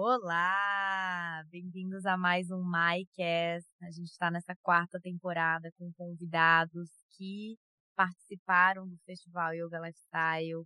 [0.00, 1.42] Olá!
[1.50, 3.68] Bem-vindos a mais um MyCast.
[3.82, 7.58] A gente está nessa quarta temporada com convidados que
[7.96, 10.64] participaram do Festival Yoga Lifestyle,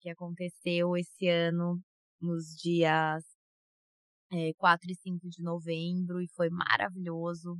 [0.00, 1.80] que aconteceu esse ano
[2.20, 3.22] nos dias
[4.32, 7.56] é, 4 e 5 de novembro e foi maravilhoso.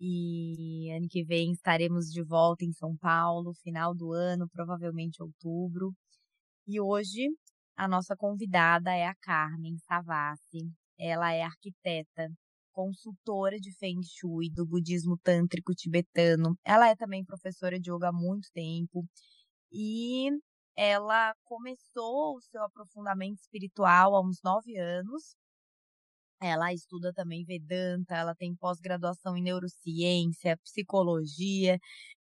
[0.00, 5.94] E ano que vem estaremos de volta em São Paulo, final do ano, provavelmente outubro.
[6.66, 7.28] E hoje
[7.76, 10.70] a nossa convidada é a Carmen Savassi.
[10.98, 12.30] Ela é arquiteta,
[12.72, 16.56] consultora de Feng Shui do budismo tântrico tibetano.
[16.64, 19.04] Ela é também professora de yoga há muito tempo
[19.72, 20.28] e
[20.76, 25.34] ela começou o seu aprofundamento espiritual há uns nove anos.
[26.40, 31.78] Ela estuda também Vedanta, ela tem pós-graduação em neurociência, psicologia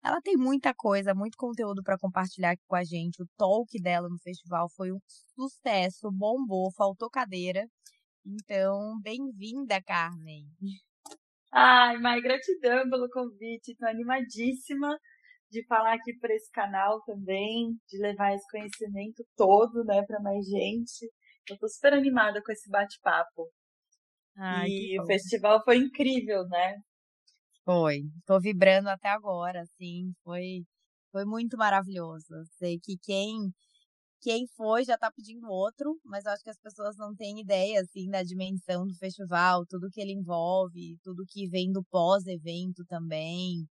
[0.04, 3.22] ela tem muita coisa, muito conteúdo para compartilhar aqui com a gente.
[3.22, 5.00] O talk dela no festival foi um
[5.36, 7.68] sucesso, bombou, faltou cadeira.
[8.26, 10.46] Então, bem-vinda, Carmen.
[11.52, 13.72] Ai, Mai, gratidão pelo convite.
[13.72, 14.98] Estou animadíssima
[15.52, 20.46] de falar aqui para esse canal também, de levar esse conhecimento todo, né, para mais
[20.46, 21.12] gente.
[21.50, 23.50] Eu tô super animada com esse bate-papo.
[24.68, 26.76] E o festival foi incrível, né?
[27.66, 28.04] Foi.
[28.26, 30.14] Tô vibrando até agora, assim.
[30.24, 30.66] Foi,
[31.12, 32.28] foi muito maravilhoso.
[32.58, 33.52] Sei que quem
[34.22, 37.82] quem foi já tá pedindo outro, mas eu acho que as pessoas não têm ideia,
[37.82, 43.66] assim, da dimensão do festival, tudo que ele envolve, tudo que vem do pós-evento também,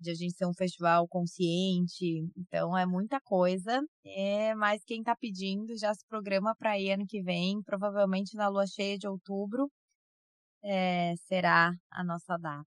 [0.00, 2.26] de a gente ser um festival consciente.
[2.36, 3.82] Então, é muita coisa.
[4.04, 8.48] É, mas quem tá pedindo já se programa para ir ano que vem, provavelmente na
[8.48, 9.70] lua cheia de outubro,
[10.64, 12.66] é, será a nossa data.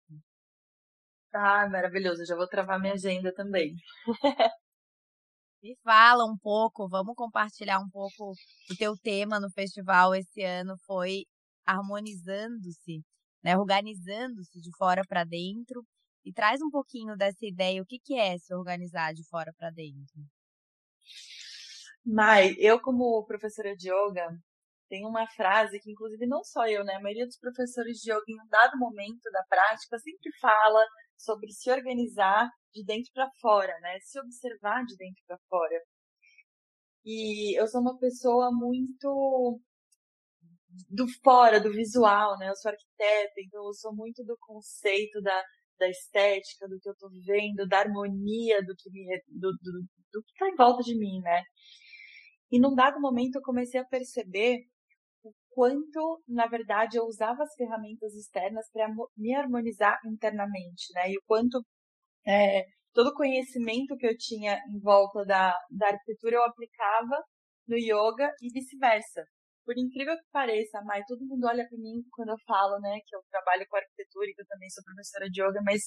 [1.34, 2.26] Ah, maravilhoso.
[2.26, 3.76] Já vou travar minha agenda também.
[5.64, 8.32] Me fala um pouco, vamos compartilhar um pouco
[8.70, 11.26] o teu tema no festival esse ano foi
[11.66, 13.02] harmonizando-se,
[13.42, 15.86] né, organizando-se de fora para dentro
[16.26, 19.70] e traz um pouquinho dessa ideia, o que que é se organizar de fora para
[19.72, 20.22] dentro?
[22.06, 24.38] Mai, eu como professora de yoga,
[24.94, 28.24] tem uma frase que inclusive não só eu, né, a maioria dos professores de yoga
[28.28, 30.86] em um dado momento da prática sempre fala
[31.18, 33.98] sobre se organizar de dentro para fora, né?
[34.02, 35.82] Se observar de dentro para fora.
[37.04, 39.60] E eu sou uma pessoa muito
[40.92, 42.50] do fora, do visual, né?
[42.50, 45.44] Eu sou arquiteta, então eu sou muito do conceito da,
[45.80, 49.72] da estética, do que eu tô vendo, da harmonia do que me, do, do,
[50.14, 51.42] do que tá em volta de mim, né?
[52.52, 54.60] E num dado momento eu comecei a perceber
[55.54, 58.88] quanto, na verdade, eu usava as ferramentas externas para
[59.18, 61.12] me harmonizar internamente, né?
[61.12, 61.62] E o quanto
[62.28, 67.24] é, todo o conhecimento que eu tinha em volta da, da arquitetura eu aplicava
[67.68, 69.26] no yoga e vice-versa.
[69.66, 73.16] Por incrível que pareça, Mai, todo mundo olha para mim quando eu falo, né, que
[73.16, 75.82] eu trabalho com arquitetura e que eu também sou professora de yoga, mas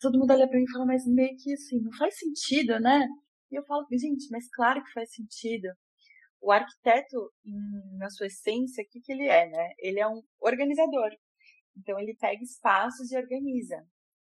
[0.00, 3.06] todo mundo olha para mim e fala, mas meio que assim, não faz sentido, né?
[3.50, 5.68] E eu falo, gente, mas claro que faz sentido
[6.42, 7.30] o arquiteto,
[7.98, 9.70] na sua essência, o que, que ele é, né?
[9.78, 11.10] Ele é um organizador.
[11.76, 13.76] Então, ele pega espaços e organiza.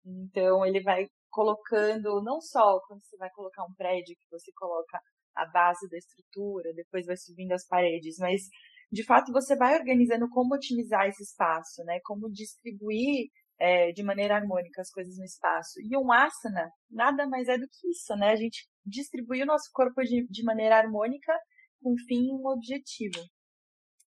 [0.04, 5.00] Então, ele vai colocando, não só quando você vai colocar um prédio, que você coloca
[5.36, 8.42] a base da estrutura, depois vai subindo as paredes, mas,
[8.90, 12.00] de fato, você vai organizando como otimizar esse espaço, né?
[12.04, 13.28] Como distribuir
[13.60, 15.80] é, de maneira harmônica as coisas no espaço.
[15.80, 18.30] E um asana nada mais é do que isso, né?
[18.30, 21.32] A gente distribui o nosso corpo de, de maneira harmônica
[21.80, 23.20] com fim e um objetivo.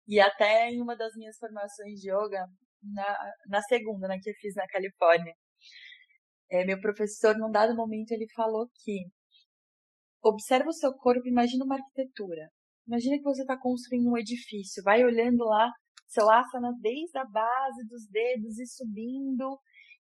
[0.06, 2.46] E até em uma das minhas formações de yoga,
[2.82, 5.34] na, na segunda, né, que eu fiz na Califórnia,
[6.50, 9.06] é, meu professor, num dado momento, ele falou que
[10.22, 12.48] observa o seu corpo, imagina uma arquitetura.
[12.86, 15.70] Imagina que você está construindo um edifício, vai olhando lá
[16.06, 19.58] seu asana desde a base dos dedos e subindo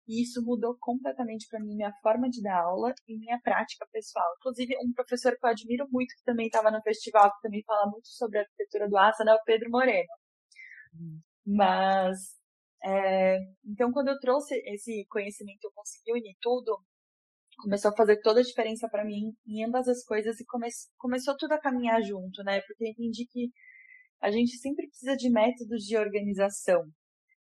[0.08, 4.26] e isso mudou completamente para mim minha forma de dar aula e minha prática pessoal.
[4.40, 7.92] Inclusive, um professor que eu admiro muito, que também estava no festival, que também fala
[7.92, 10.08] muito sobre a arquitetura do asana, é o Pedro Moreno.
[10.96, 11.20] Hum.
[11.46, 12.18] Mas,
[12.84, 16.78] é, então, quando eu trouxe esse conhecimento, eu consegui unir tudo,
[17.58, 20.68] começou a fazer toda a diferença para mim em ambas as coisas e come,
[20.98, 22.62] começou tudo a caminhar junto, né?
[22.62, 23.50] Porque eu entendi que
[24.22, 26.84] a gente sempre precisa de métodos de organização.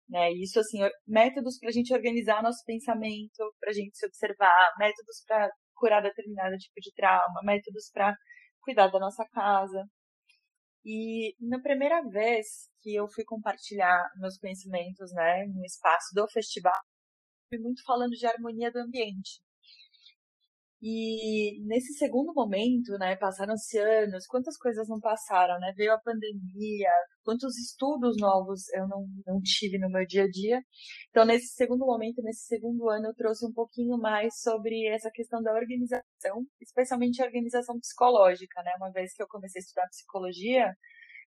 [0.09, 0.33] Né?
[0.33, 5.23] Isso, assim, métodos para a gente organizar nosso pensamento, para a gente se observar, métodos
[5.27, 8.15] para curar determinado tipo de trauma, métodos para
[8.61, 9.85] cuidar da nossa casa.
[10.85, 12.47] E na primeira vez
[12.83, 16.81] que eu fui compartilhar meus conhecimentos, né, no espaço do festival,
[17.49, 19.41] fui muito falando de harmonia do ambiente.
[20.85, 25.73] E nesse segundo momento, né, passaram-se anos, quantas coisas não passaram, né?
[25.77, 26.91] Veio a pandemia,
[27.25, 30.61] quantos estudos novos eu não, não tive no meu dia a dia.
[31.11, 35.41] Então, nesse segundo momento, nesse segundo ano, eu trouxe um pouquinho mais sobre essa questão
[35.41, 38.73] da organização, especialmente a organização psicológica, né?
[38.77, 40.75] Uma vez que eu comecei a estudar psicologia,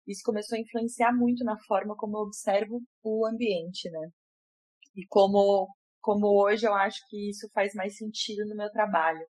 [0.07, 4.09] isso começou a influenciar muito na forma como eu observo o ambiente, né?
[4.95, 5.67] E como,
[6.01, 9.25] como hoje eu acho que isso faz mais sentido no meu trabalho.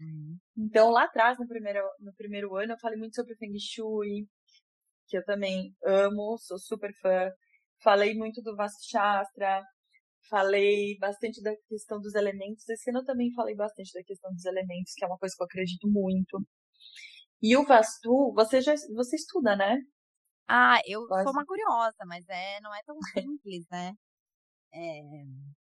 [0.00, 0.38] Uhum.
[0.56, 4.26] Então, lá atrás, no primeiro, no primeiro ano, eu falei muito sobre Feng Shui,
[5.08, 7.30] que eu também amo, sou super fã.
[7.82, 9.62] Falei muito do Vastu Shastra,
[10.28, 12.68] falei bastante da questão dos elementos.
[12.68, 15.42] Esse ano eu também falei bastante da questão dos elementos, que é uma coisa que
[15.42, 16.40] eu acredito muito.
[17.42, 19.78] E o Vastu, você já você estuda, né?
[20.46, 21.24] Ah, eu Quase.
[21.24, 22.96] sou uma curiosa, mas é, não é tão
[23.38, 23.94] simples, né?
[24.72, 25.00] É,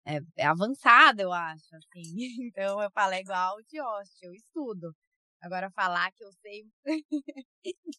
[0.06, 2.02] é, é avançada, eu acho, assim.
[2.52, 4.94] Então eu falo, é igual de Ost, eu estudo.
[5.40, 6.64] Agora falar que eu sei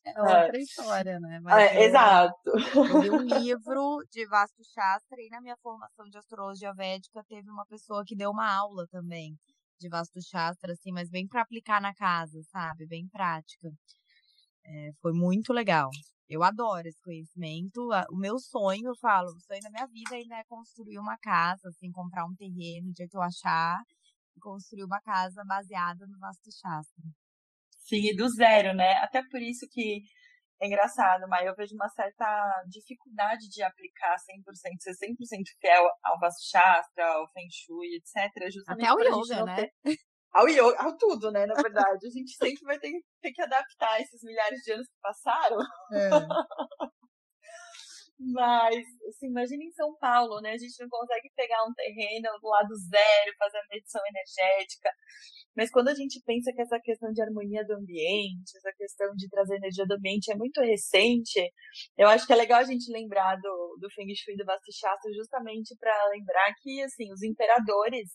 [0.05, 1.41] é, é outra história, né?
[1.49, 2.51] É, eu, exato.
[2.89, 7.49] Eu li um livro de Vasto Shastra e na minha formação de astrologia védica teve
[7.49, 9.37] uma pessoa que deu uma aula também
[9.77, 12.85] de Vasto Shastra, assim, mas bem para aplicar na casa, sabe?
[12.87, 13.69] Bem prática.
[14.65, 15.89] É, foi muito legal.
[16.33, 17.89] Eu adoro esse conhecimento.
[18.11, 21.69] O meu sonho, eu falo, o sonho da minha vida ainda é construir uma casa,
[21.69, 23.79] assim, comprar um terreno, o dia que eu achar,
[24.35, 27.03] e construir uma casa baseada no Vasto Shastra.
[27.77, 28.93] Sim, do zero, né?
[29.03, 30.01] Até por isso que
[30.59, 35.15] é engraçado, mas eu vejo uma certa dificuldade de aplicar 100%, ser 100%
[35.59, 38.31] fiel ao Vastu Shastra, ao Feng Shui, etc.
[38.67, 39.67] Até ao yoga, né?
[39.83, 39.97] Ter...
[40.33, 41.45] Ao yoga, ao tudo, né?
[41.45, 42.91] Na verdade, a gente sempre vai ter,
[43.21, 45.57] ter que adaptar esses milhares de anos que passaram.
[45.91, 46.09] É.
[48.31, 50.51] Mas, assim, imagina em São Paulo, né?
[50.51, 54.89] A gente não consegue pegar um terreno do lado zero, fazer a medição energética.
[55.55, 59.27] Mas quando a gente pensa que essa questão de harmonia do ambiente, essa questão de
[59.29, 61.51] trazer energia do ambiente é muito recente,
[61.97, 65.11] eu acho que é legal a gente lembrar do, do Feng Shui do Vastu Shastra
[65.13, 68.09] justamente para lembrar que, assim, os imperadores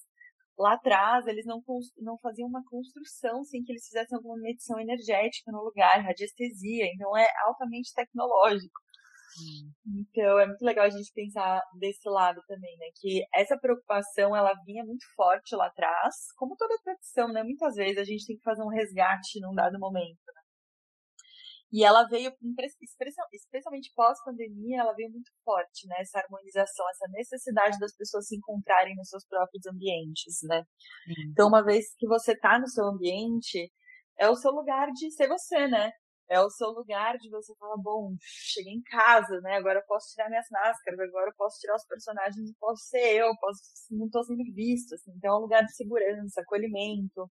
[0.59, 1.63] lá atrás, eles não,
[1.99, 7.17] não faziam uma construção sem que eles fizessem alguma medição energética no lugar, radiestesia, então
[7.17, 8.81] é altamente tecnológico.
[9.87, 12.87] Então é muito legal a gente pensar desse lado também, né?
[13.01, 17.43] Que essa preocupação ela vinha muito forte lá atrás, como toda tradição, né?
[17.43, 20.19] Muitas vezes a gente tem que fazer um resgate num dado momento.
[21.71, 22.33] E ela veio,
[23.33, 25.97] especialmente pós-pandemia, ela veio muito forte, né?
[26.01, 30.63] Essa harmonização, essa necessidade das pessoas se encontrarem nos seus próprios ambientes, né?
[31.31, 33.71] Então, uma vez que você está no seu ambiente,
[34.19, 35.93] é o seu lugar de ser você, né?
[36.29, 39.57] é o seu lugar de você falar, bom, cheguei em casa, né?
[39.57, 43.35] Agora eu posso tirar minhas máscaras, agora eu posso tirar os personagens, posso ser eu,
[43.41, 43.61] posso,
[43.91, 45.13] não estou sendo visto, assim.
[45.17, 47.31] Então é um lugar de segurança, acolhimento.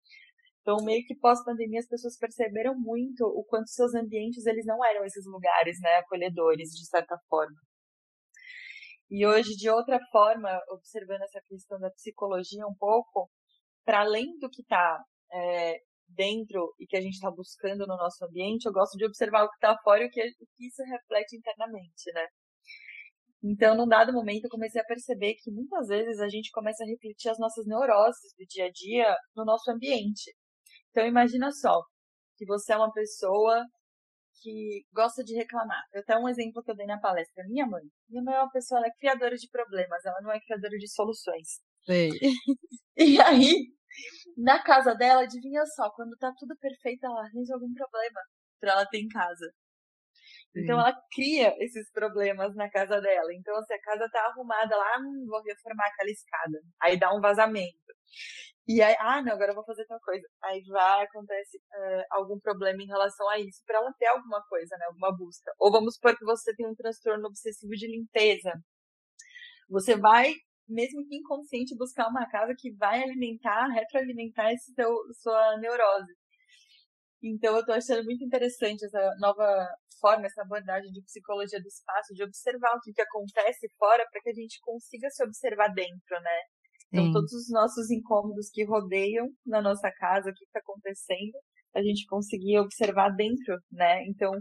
[0.69, 5.03] Então, meio que pós-pandemia, as pessoas perceberam muito o quanto seus ambientes, eles não eram
[5.03, 7.57] esses lugares, né, acolhedores, de certa forma.
[9.11, 13.31] E hoje, de outra forma, observando essa questão da psicologia um pouco,
[13.83, 18.23] para além do que está é, dentro e que a gente está buscando no nosso
[18.27, 20.83] ambiente, eu gosto de observar o que está fora e o que, o que isso
[20.83, 22.27] reflete internamente, né?
[23.43, 26.87] Então, num dado momento, eu comecei a perceber que muitas vezes a gente começa a
[26.87, 30.31] refletir as nossas neuroses do dia a dia no nosso ambiente.
[30.99, 31.81] Então, imagina só,
[32.37, 33.65] que você é uma pessoa
[34.43, 35.81] que gosta de reclamar.
[35.93, 37.45] Eu tenho um exemplo que eu dei na palestra.
[37.47, 37.85] Minha mãe.
[38.09, 40.93] Minha mãe é uma pessoa, ela é criadora de problemas, ela não é criadora de
[40.93, 41.61] soluções.
[41.87, 42.11] Sei.
[43.01, 43.55] E aí,
[44.37, 48.21] na casa dela, adivinha só, quando tá tudo perfeito, ela arranja algum problema
[48.59, 49.47] pra ela ter em casa.
[50.57, 53.33] Então ela cria esses problemas na casa dela.
[53.35, 56.59] Então, se a casa tá arrumada lá, hum, vou reformar aquela escada.
[56.83, 57.95] Aí dá um vazamento.
[58.69, 60.27] E aí, ah, não, agora eu vou fazer tal coisa.
[60.45, 64.77] Aí vai, acontece uh, algum problema em relação a isso, para ela ter alguma coisa,
[64.79, 64.87] né?
[64.87, 65.51] Alguma busca.
[65.59, 68.53] Ou vamos supor que você tem um transtorno obsessivo de limpeza.
[69.71, 70.35] Você vai
[70.69, 76.13] mesmo que inconsciente, buscar uma casa que vai alimentar, retroalimentar esse teu, sua neurose.
[77.23, 79.67] Então, eu estou achando muito interessante essa nova
[80.01, 84.21] forma, essa abordagem de psicologia do espaço, de observar o que, que acontece fora para
[84.21, 86.39] que a gente consiga se observar dentro, né?
[86.93, 87.13] Então, Sim.
[87.13, 91.39] todos os nossos incômodos que rodeiam na nossa casa, o que está acontecendo,
[91.75, 94.05] a gente conseguir observar dentro, né?
[94.07, 94.33] Então,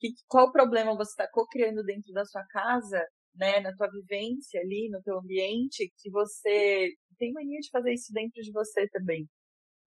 [0.00, 4.88] que, qual problema você está co-criando dentro da sua casa né, na tua vivência ali,
[4.90, 9.28] no teu ambiente, que você tem mania de fazer isso dentro de você também.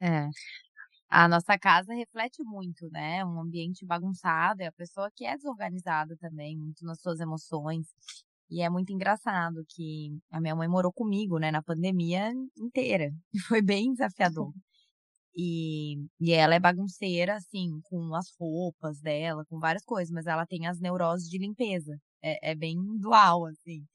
[0.02, 0.28] É.
[1.10, 3.24] A nossa casa reflete muito, né?
[3.24, 7.88] Um ambiente bagunçado, é a pessoa que é desorganizada também, muito nas suas emoções.
[8.50, 13.12] E é muito engraçado que a minha mãe morou comigo, né, na pandemia inteira.
[13.48, 14.54] Foi bem desafiador.
[15.36, 20.46] E, e ela é bagunceira, assim, com as roupas dela, com várias coisas, mas ela
[20.48, 21.98] tem as neuroses de limpeza.
[22.24, 23.86] É, é bem dual, assim.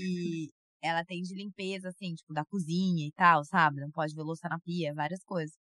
[0.00, 0.50] E
[0.82, 3.80] ela tem de limpeza, assim, tipo, da cozinha e tal, sabe?
[3.80, 5.56] Não pode ver louça na pia, várias coisas.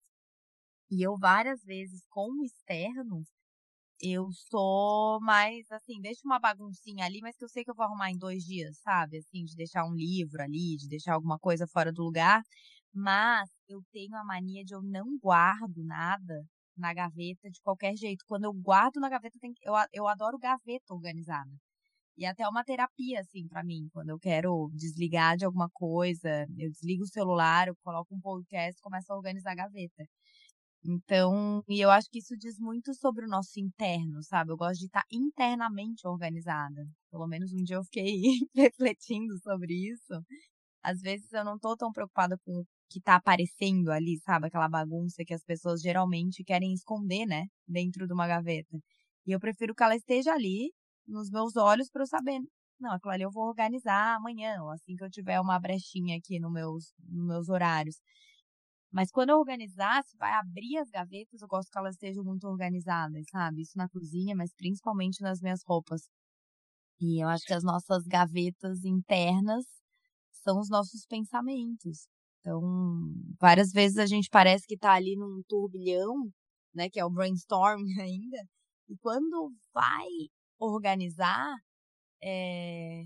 [0.89, 3.27] E eu, várias vezes, com externos,
[4.03, 7.85] eu sou mais, assim, deixo uma baguncinha ali, mas que eu sei que eu vou
[7.85, 9.17] arrumar em dois dias, sabe?
[9.19, 12.43] Assim, de deixar um livro ali, de deixar alguma coisa fora do lugar.
[12.93, 16.45] Mas eu tenho a mania de eu não guardo nada
[16.77, 18.25] na gaveta de qualquer jeito.
[18.27, 21.51] Quando eu guardo na gaveta, tem, eu, eu adoro gaveta organizada.
[22.17, 23.89] E até uma terapia, assim, para mim.
[23.93, 28.81] Quando eu quero desligar de alguma coisa, eu desligo o celular, eu coloco um podcast
[28.81, 30.05] começo a organizar a gaveta.
[30.85, 34.51] Então, e eu acho que isso diz muito sobre o nosso interno, sabe?
[34.51, 36.85] Eu gosto de estar internamente organizada.
[37.09, 38.21] Pelo menos um dia eu fiquei
[38.55, 40.13] refletindo sobre isso.
[40.83, 44.47] Às vezes eu não tô tão preocupada com o que tá aparecendo ali, sabe?
[44.47, 47.45] Aquela bagunça que as pessoas geralmente querem esconder, né?
[47.67, 48.77] Dentro de uma gaveta.
[49.27, 50.71] E eu prefiro que ela esteja ali,
[51.07, 52.39] nos meus olhos, para eu saber.
[52.79, 56.39] Não, aquilo ali eu vou organizar amanhã, ou assim que eu tiver uma brechinha aqui
[56.39, 57.97] no meus, nos meus horários.
[58.93, 62.47] Mas quando eu organizar, se vai abrir as gavetas, eu gosto que elas estejam muito
[62.47, 63.61] organizadas, sabe?
[63.63, 66.07] Isso na cozinha, mas principalmente nas minhas roupas.
[67.01, 69.65] E eu acho que as nossas gavetas internas
[70.43, 72.07] são os nossos pensamentos.
[72.41, 72.61] Então,
[73.39, 76.29] várias vezes a gente parece que está ali num turbilhão,
[76.73, 78.37] né, que é o brainstorm ainda,
[78.89, 80.07] e quando vai
[80.59, 81.55] organizar,
[82.23, 83.03] é,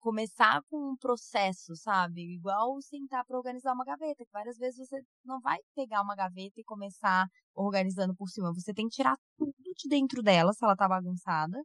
[0.00, 2.22] começar com um processo, sabe?
[2.34, 6.60] Igual sentar para organizar uma gaveta, que várias vezes você não vai pegar uma gaveta
[6.60, 8.52] e começar organizando por cima.
[8.54, 11.58] Você tem que tirar tudo de dentro dela, se ela tá bagunçada,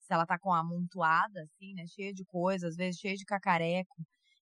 [0.00, 1.86] se ela tá com amontoada, assim, né?
[1.88, 3.96] Cheia de coisas, às vezes cheia de cacareco.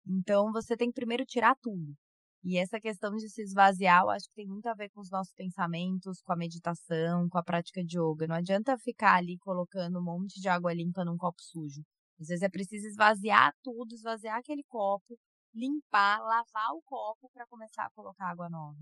[0.07, 1.95] Então, você tem que primeiro tirar tudo.
[2.43, 5.11] E essa questão de se esvaziar, eu acho que tem muito a ver com os
[5.11, 8.27] nossos pensamentos, com a meditação, com a prática de yoga.
[8.27, 11.83] Não adianta ficar ali colocando um monte de água limpa num copo sujo.
[12.21, 15.19] Às vezes é preciso esvaziar tudo, esvaziar aquele copo,
[15.55, 18.79] limpar, lavar o copo para começar a colocar água nova.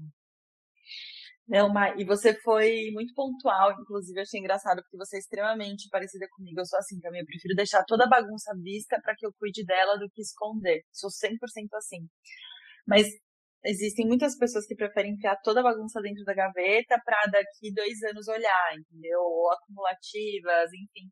[1.47, 6.27] Não, Mai, e você foi muito pontual, inclusive achei engraçado porque você é extremamente parecida
[6.37, 6.61] comigo.
[6.61, 9.65] Eu sou assim também, eu prefiro deixar toda a bagunça vista para que eu cuide
[9.65, 10.83] dela do que esconder.
[10.93, 12.07] Sou 100% assim.
[12.87, 13.07] Mas
[13.65, 18.03] existem muitas pessoas que preferem enfiar toda a bagunça dentro da gaveta para daqui dois
[18.11, 19.21] anos olhar, entendeu?
[19.21, 21.09] Ou acumulativas, enfim.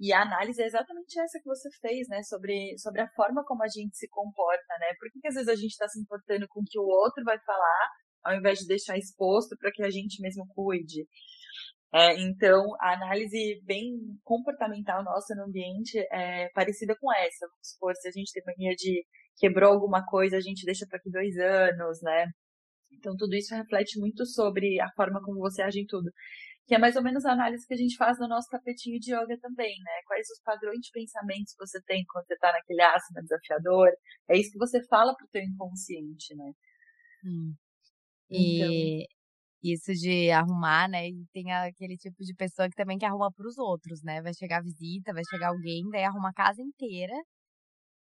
[0.00, 2.22] E a análise é exatamente essa que você fez, né?
[2.22, 4.86] Sobre, sobre a forma como a gente se comporta, né?
[4.98, 7.22] Por que, que às vezes a gente está se importando com o que o outro
[7.22, 7.88] vai falar,
[8.24, 11.06] ao invés de deixar exposto para que a gente mesmo cuide?
[11.92, 13.92] É, então, a análise bem
[14.24, 17.46] comportamental nossa no ambiente é parecida com essa.
[17.46, 19.04] Vamos supor, se a gente tem mania de
[19.36, 22.26] quebrou alguma coisa, a gente deixa para aqui dois anos, né?
[22.92, 26.10] Então, tudo isso reflete muito sobre a forma como você age em tudo
[26.70, 29.12] que é mais ou menos a análise que a gente faz no nosso tapetinho de
[29.12, 29.90] yoga também, né?
[30.06, 33.90] Quais os padrões de pensamentos que você tem quando você está naquele asana desafiador.
[34.28, 36.52] É isso que você fala pro teu inconsciente, né?
[37.24, 37.54] Hum.
[38.30, 39.06] E então...
[39.64, 41.08] isso de arrumar, né?
[41.08, 44.22] E tem aquele tipo de pessoa que também quer arrumar para os outros, né?
[44.22, 47.14] Vai chegar visita, vai chegar alguém, daí arruma a casa inteira.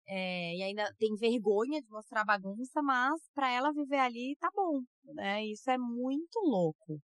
[0.09, 4.81] É, e ainda tem vergonha de mostrar bagunça, mas para ela viver ali tá bom,
[5.15, 5.45] né?
[5.45, 6.99] Isso é muito louco.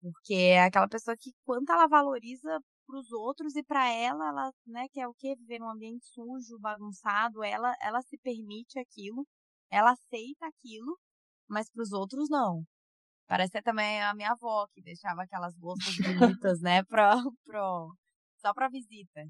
[0.00, 4.52] Porque é aquela pessoa que, quanto ela valoriza para os outros e para ela, ela,
[4.66, 9.26] né, que é o que viver num ambiente sujo, bagunçado, ela, ela se permite aquilo,
[9.70, 10.98] ela aceita aquilo,
[11.48, 12.64] mas para os outros não.
[13.26, 17.94] Parece também a minha avó que deixava aquelas bolsas bonitas, né, pro, pro,
[18.40, 19.22] só para visita.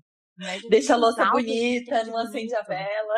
[0.70, 3.14] Deixa a louça bonita, não acende a vela.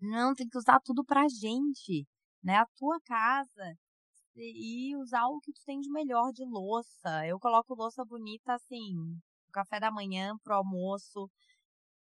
[0.00, 2.06] Não, tem que usar tudo pra gente,
[2.42, 2.56] né?
[2.56, 3.74] A tua casa,
[4.36, 7.26] e usar o que tu tem de melhor de louça.
[7.26, 11.30] Eu coloco louça bonita assim, no café da manhã pro almoço.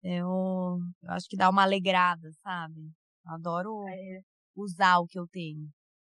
[0.02, 2.92] Eu, eu acho que dá uma alegrada, sabe?
[3.26, 4.20] adoro é.
[4.54, 5.68] usar o que eu tenho.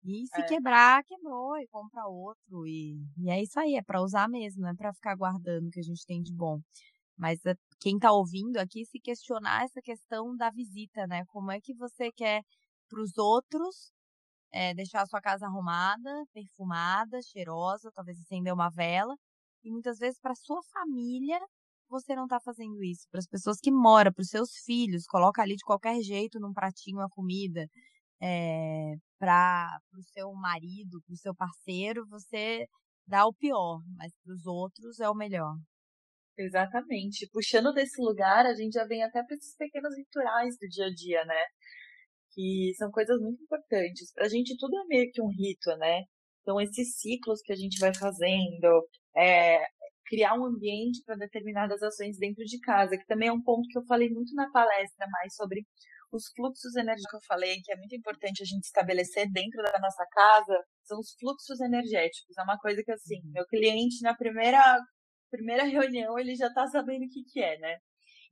[0.03, 0.45] E se é.
[0.45, 2.67] quebrar, quebrou e compra outro.
[2.67, 5.71] E, e é isso aí, é para usar mesmo, não é para ficar guardando o
[5.71, 6.59] que a gente tem de bom.
[7.17, 11.23] Mas é, quem tá ouvindo aqui se questionar essa questão da visita, né?
[11.27, 12.43] Como é que você quer
[12.87, 13.91] para os outros
[14.55, 19.13] é, deixar a sua casa arrumada, perfumada, cheirosa, talvez acender uma vela.
[19.63, 21.39] E muitas vezes para sua família
[21.89, 23.05] você não está fazendo isso.
[23.11, 26.53] Para as pessoas que moram, para os seus filhos, coloca ali de qualquer jeito num
[26.53, 27.67] pratinho a comida.
[28.21, 32.65] É, para o seu marido, para o seu parceiro, você
[33.05, 35.55] dá o pior, mas para os outros é o melhor.
[36.37, 37.29] Exatamente.
[37.31, 40.93] Puxando desse lugar, a gente já vem até para esses pequenos rituais do dia a
[40.93, 41.43] dia, né?
[42.35, 44.11] Que são coisas muito importantes.
[44.13, 46.03] Pra gente tudo é meio que um rito, né?
[46.41, 48.87] Então, esses ciclos que a gente vai fazendo,
[49.17, 49.65] é,
[50.05, 53.77] criar um ambiente para determinadas ações dentro de casa, que também é um ponto que
[53.77, 55.65] eu falei muito na palestra mais sobre
[56.11, 59.79] os fluxos energéticos que eu falei, que é muito importante a gente estabelecer dentro da
[59.79, 62.37] nossa casa, são os fluxos energéticos.
[62.37, 63.31] É uma coisa que, assim, uhum.
[63.33, 64.61] meu cliente, na primeira,
[65.31, 67.77] primeira reunião, ele já está sabendo o que, que é, né?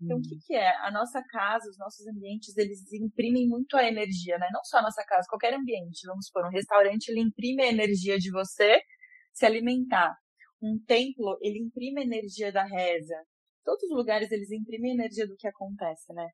[0.03, 0.39] Então, o que, uhum.
[0.45, 0.75] que é?
[0.85, 4.47] A nossa casa, os nossos ambientes, eles imprimem muito a energia, né?
[4.51, 6.05] Não só a nossa casa, qualquer ambiente.
[6.05, 8.81] Vamos supor, um restaurante, ele imprime a energia de você
[9.31, 10.15] se alimentar.
[10.61, 13.15] Um templo, ele imprime a energia da reza.
[13.63, 16.27] Todos os lugares, eles imprimem a energia do que acontece, né?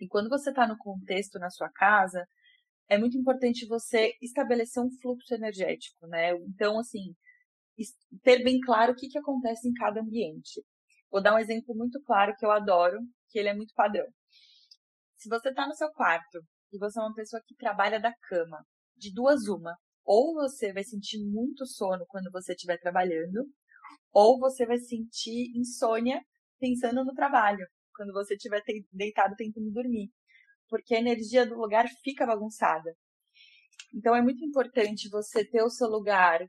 [0.00, 2.24] E quando você está no contexto na sua casa,
[2.88, 6.32] é muito importante você estabelecer um fluxo energético, né?
[6.32, 7.14] Então, assim,
[8.22, 10.62] ter bem claro o que, que acontece em cada ambiente.
[11.10, 12.98] Vou dar um exemplo muito claro que eu adoro,
[13.30, 14.06] que ele é muito padrão.
[15.16, 16.40] Se você está no seu quarto
[16.72, 18.64] e você é uma pessoa que trabalha da cama,
[18.96, 19.74] de duas uma,
[20.04, 23.46] ou você vai sentir muito sono quando você estiver trabalhando,
[24.12, 26.20] ou você vai sentir insônia
[26.58, 28.62] pensando no trabalho quando você estiver
[28.92, 30.08] deitado tentando dormir,
[30.68, 32.94] porque a energia do lugar fica bagunçada.
[33.94, 36.46] Então é muito importante você ter o seu lugar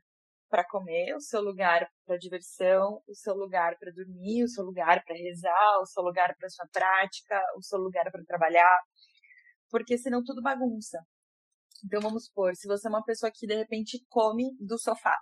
[0.50, 5.02] para comer, o seu lugar para diversão, o seu lugar para dormir, o seu lugar
[5.04, 8.80] para rezar, o seu lugar para sua prática, o seu lugar para trabalhar,
[9.70, 10.98] porque senão tudo bagunça.
[11.84, 15.16] Então vamos supor, se você é uma pessoa que de repente come do sofá,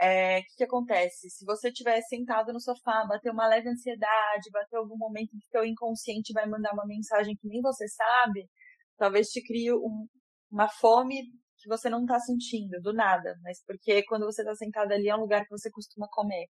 [0.00, 1.28] é, o que, que, acontece?
[1.28, 5.64] Se você estiver sentado no sofá, bater uma leve ansiedade, bater algum momento que teu
[5.64, 8.48] inconsciente vai mandar uma mensagem que nem você sabe,
[8.96, 10.06] talvez te crie um,
[10.52, 11.22] uma fome
[11.58, 15.16] que você não está sentindo, do nada, mas porque quando você está sentado ali é
[15.16, 16.46] um lugar que você costuma comer.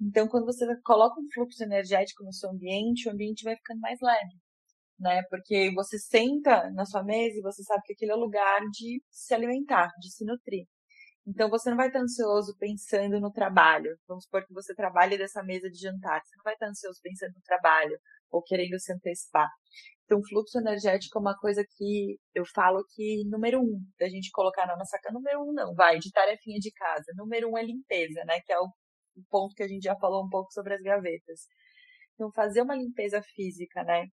[0.00, 3.98] Então, quando você coloca um fluxo energético no seu ambiente, o ambiente vai ficando mais
[4.00, 4.34] leve,
[4.98, 5.22] né?
[5.28, 9.02] Porque você senta na sua mesa e você sabe que aquele é o lugar de
[9.10, 10.66] se alimentar, de se nutrir.
[11.26, 13.96] Então você não vai estar ansioso pensando no trabalho.
[14.08, 16.20] Vamos supor que você trabalhe dessa mesa de jantar.
[16.24, 17.98] Você não vai estar ansioso pensando no trabalho
[18.30, 19.48] ou querendo se antecipar.
[20.10, 24.66] Então, fluxo energético é uma coisa que eu falo que número um da gente colocar
[24.66, 25.14] na nossa casa.
[25.14, 27.12] Número um não, vai, de tarefinha de casa.
[27.16, 28.40] Número um é limpeza, né?
[28.44, 28.68] Que é o
[29.30, 31.46] ponto que a gente já falou um pouco sobre as gavetas.
[32.14, 34.06] Então, fazer uma limpeza física, né?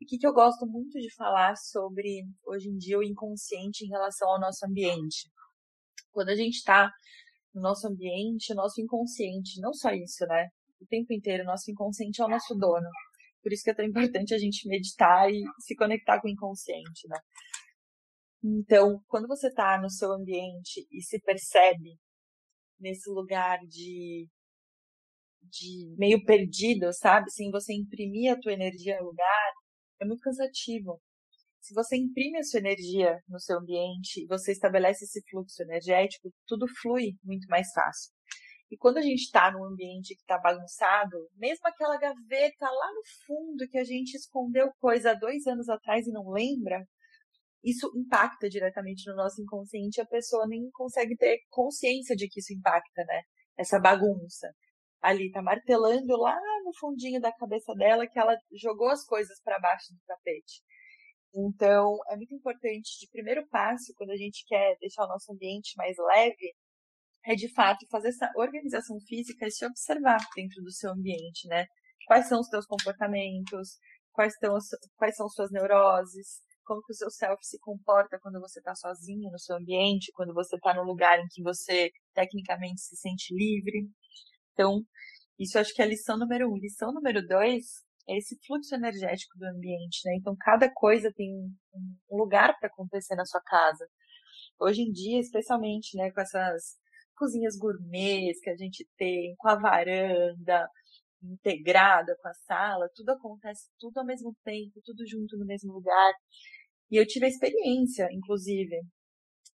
[0.00, 3.84] E o que, que eu gosto muito de falar sobre, hoje em dia, o inconsciente
[3.84, 5.30] em relação ao nosso ambiente
[6.10, 6.90] quando a gente está
[7.54, 10.48] no nosso ambiente, o nosso inconsciente, não só isso, né?
[10.80, 12.88] O tempo inteiro, o nosso inconsciente é o nosso dono.
[13.46, 17.06] Por isso que é tão importante a gente meditar e se conectar com o inconsciente,
[17.06, 17.16] né?
[18.42, 21.96] Então, quando você está no seu ambiente e se percebe
[22.80, 24.26] nesse lugar de,
[25.44, 27.30] de meio perdido, sabe?
[27.30, 29.52] Sem você imprimir a tua energia no lugar,
[30.00, 31.00] é muito cansativo
[31.60, 36.32] se você imprime a sua energia no seu ambiente e você estabelece esse fluxo energético,
[36.48, 38.15] tudo flui muito mais fácil.
[38.70, 43.02] E quando a gente está num ambiente que está bagunçado, mesmo aquela gaveta lá no
[43.26, 46.84] fundo que a gente escondeu coisa há dois anos atrás e não lembra,
[47.62, 52.52] isso impacta diretamente no nosso inconsciente a pessoa nem consegue ter consciência de que isso
[52.52, 53.22] impacta, né?
[53.56, 54.52] Essa bagunça.
[55.00, 59.60] Ali, tá martelando lá no fundinho da cabeça dela que ela jogou as coisas para
[59.60, 60.62] baixo do tapete.
[61.34, 65.74] Então, é muito importante, de primeiro passo, quando a gente quer deixar o nosso ambiente
[65.76, 66.54] mais leve,
[67.26, 71.66] é de fato fazer essa organização física e se observar dentro do seu ambiente, né?
[72.06, 73.78] Quais são os seus comportamentos,
[74.12, 74.56] quais, estão,
[74.96, 79.30] quais são suas neuroses, como que o seu self se comporta quando você está sozinho
[79.30, 83.88] no seu ambiente, quando você está num lugar em que você tecnicamente se sente livre.
[84.52, 84.82] Então,
[85.38, 86.56] isso acho que é a lição número um.
[86.56, 87.64] Lição número dois
[88.08, 90.14] é esse fluxo energético do ambiente, né?
[90.16, 91.28] Então, cada coisa tem
[92.10, 93.84] um lugar para acontecer na sua casa.
[94.60, 96.76] Hoje em dia, especialmente, né, com essas
[97.16, 100.68] cozinhas gourmets que a gente tem, com a varanda
[101.22, 106.12] integrada com a sala, tudo acontece tudo ao mesmo tempo, tudo junto no mesmo lugar.
[106.90, 108.80] E eu tive a experiência, inclusive,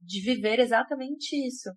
[0.01, 1.71] de viver exatamente isso.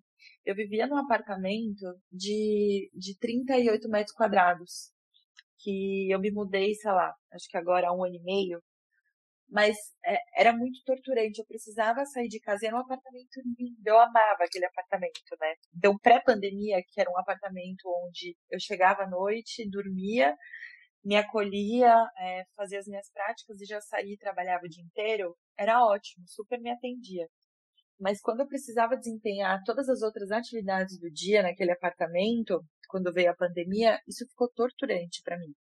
[0.44, 4.90] Eu vivia num apartamento de, de 38 metros quadrados
[5.58, 8.60] que eu me mudei, sei lá, acho que agora há um ano e meio,
[9.48, 11.38] mas é, era muito torturante.
[11.38, 12.66] Eu precisava sair de casa.
[12.66, 13.80] Era um apartamento lindo.
[13.84, 15.54] Eu amava aquele apartamento, né?
[15.76, 20.36] Então, pré-pandemia, que era um apartamento onde eu chegava à noite, dormia,
[21.04, 25.36] me acolhia, é, fazia as minhas práticas e já saía e trabalhava o dia inteiro,
[25.56, 27.28] era ótimo, super me atendia.
[27.98, 33.30] Mas quando eu precisava desempenhar todas as outras atividades do dia naquele apartamento, quando veio
[33.30, 35.54] a pandemia, isso ficou torturante para mim.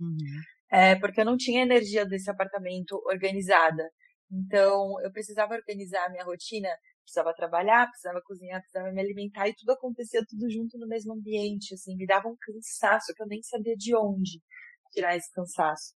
[0.00, 0.40] Uhum.
[0.74, 3.88] É, porque eu não tinha energia desse apartamento organizada.
[4.30, 6.68] Então, eu precisava organizar a minha rotina
[7.04, 11.74] precisava trabalhar, precisava cozinhar, precisava me alimentar e tudo acontecia tudo junto no mesmo ambiente,
[11.74, 14.40] assim, me dava um cansaço que eu nem sabia de onde
[14.92, 15.92] tirar esse cansaço.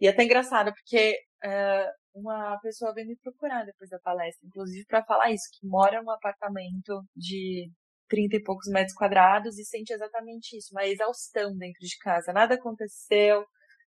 [0.00, 4.84] E é até engraçado, porque uh, uma pessoa veio me procurar depois da palestra, inclusive
[4.86, 7.70] para falar isso, que mora num apartamento de
[8.08, 12.32] 30 e poucos metros quadrados e sente exatamente isso, uma exaustão dentro de casa.
[12.32, 13.46] Nada aconteceu,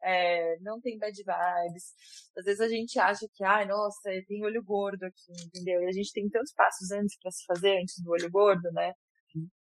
[0.03, 1.95] é, não tem bad vibes.
[2.37, 5.83] Às vezes a gente acha que, ai, nossa, tem olho gordo aqui, entendeu?
[5.83, 8.93] E a gente tem tantos passos antes para se fazer antes do olho gordo, né?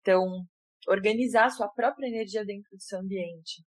[0.02, 0.46] Então,
[0.88, 3.64] organizar a sua própria energia dentro do seu ambiente.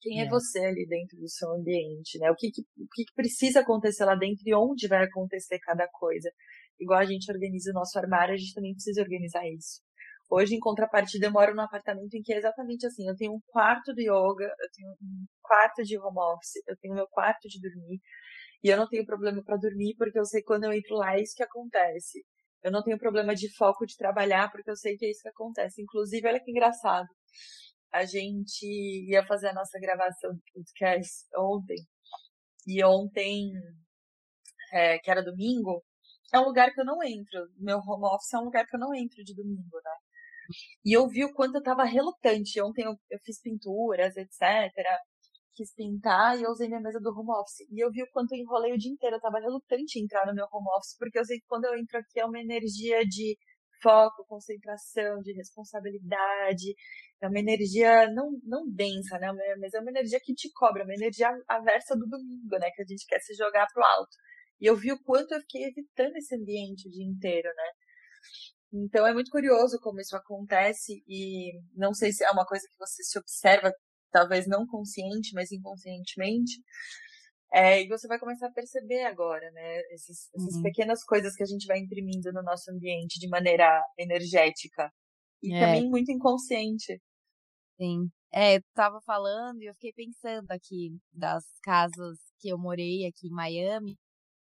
[0.00, 2.30] Quem é, é você ali dentro do seu ambiente, né?
[2.30, 5.86] O que, que, o que, que precisa acontecer lá dentro e onde vai acontecer cada
[5.88, 6.30] coisa.
[6.80, 9.82] Igual a gente organiza o nosso armário, a gente também precisa organizar isso.
[10.30, 13.08] Hoje, em contrapartida, eu moro num apartamento em que é exatamente assim.
[13.08, 16.94] Eu tenho um quarto de yoga, eu tenho um quarto de home office, eu tenho
[16.94, 18.00] meu quarto de dormir.
[18.62, 21.22] E eu não tenho problema para dormir, porque eu sei quando eu entro lá é
[21.22, 22.24] isso que acontece.
[22.62, 25.28] Eu não tenho problema de foco de trabalhar, porque eu sei que é isso que
[25.30, 25.82] acontece.
[25.82, 27.08] Inclusive, olha que engraçado.
[27.92, 28.64] A gente
[29.10, 31.78] ia fazer a nossa gravação do podcast ontem.
[32.66, 33.50] E ontem,
[34.72, 35.82] é, que era domingo,
[36.32, 37.48] é um lugar que eu não entro.
[37.58, 40.09] Meu home office é um lugar que eu não entro de domingo, né?
[40.84, 42.60] E eu vi o quanto eu tava relutante.
[42.62, 44.72] Ontem eu, eu fiz pinturas, etc.
[45.54, 47.66] Quis pintar e eu usei minha mesa do home office.
[47.70, 49.16] E eu vi o quanto eu enrolei o dia inteiro.
[49.16, 51.76] Eu tava relutante em entrar no meu home office, porque eu sei que quando eu
[51.76, 53.36] entro aqui é uma energia de
[53.82, 56.74] foco, concentração, de responsabilidade.
[57.22, 59.32] É uma energia não, não densa, né?
[59.60, 62.70] Mas é uma energia que te cobra, uma energia aversa do domingo, né?
[62.74, 64.16] Que a gente quer se jogar pro alto.
[64.60, 67.70] E eu vi o quanto eu fiquei evitando esse ambiente o dia inteiro, né?
[68.72, 72.78] Então é muito curioso como isso acontece e não sei se é uma coisa que
[72.78, 73.72] você se observa,
[74.12, 76.62] talvez não consciente, mas inconscientemente.
[77.52, 79.80] É, e você vai começar a perceber agora, né?
[79.90, 80.62] Esses, essas uhum.
[80.62, 84.88] pequenas coisas que a gente vai imprimindo no nosso ambiente de maneira energética.
[85.42, 85.60] E é.
[85.60, 87.00] também muito inconsciente.
[87.76, 88.08] Sim.
[88.32, 93.26] É, eu tava falando e eu fiquei pensando aqui das casas que eu morei aqui
[93.26, 93.98] em Miami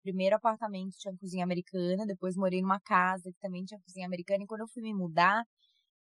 [0.02, 4.44] primeiro apartamento tinha cozinha americana, depois morei numa casa que também tinha cozinha americana.
[4.44, 5.44] E quando eu fui me mudar,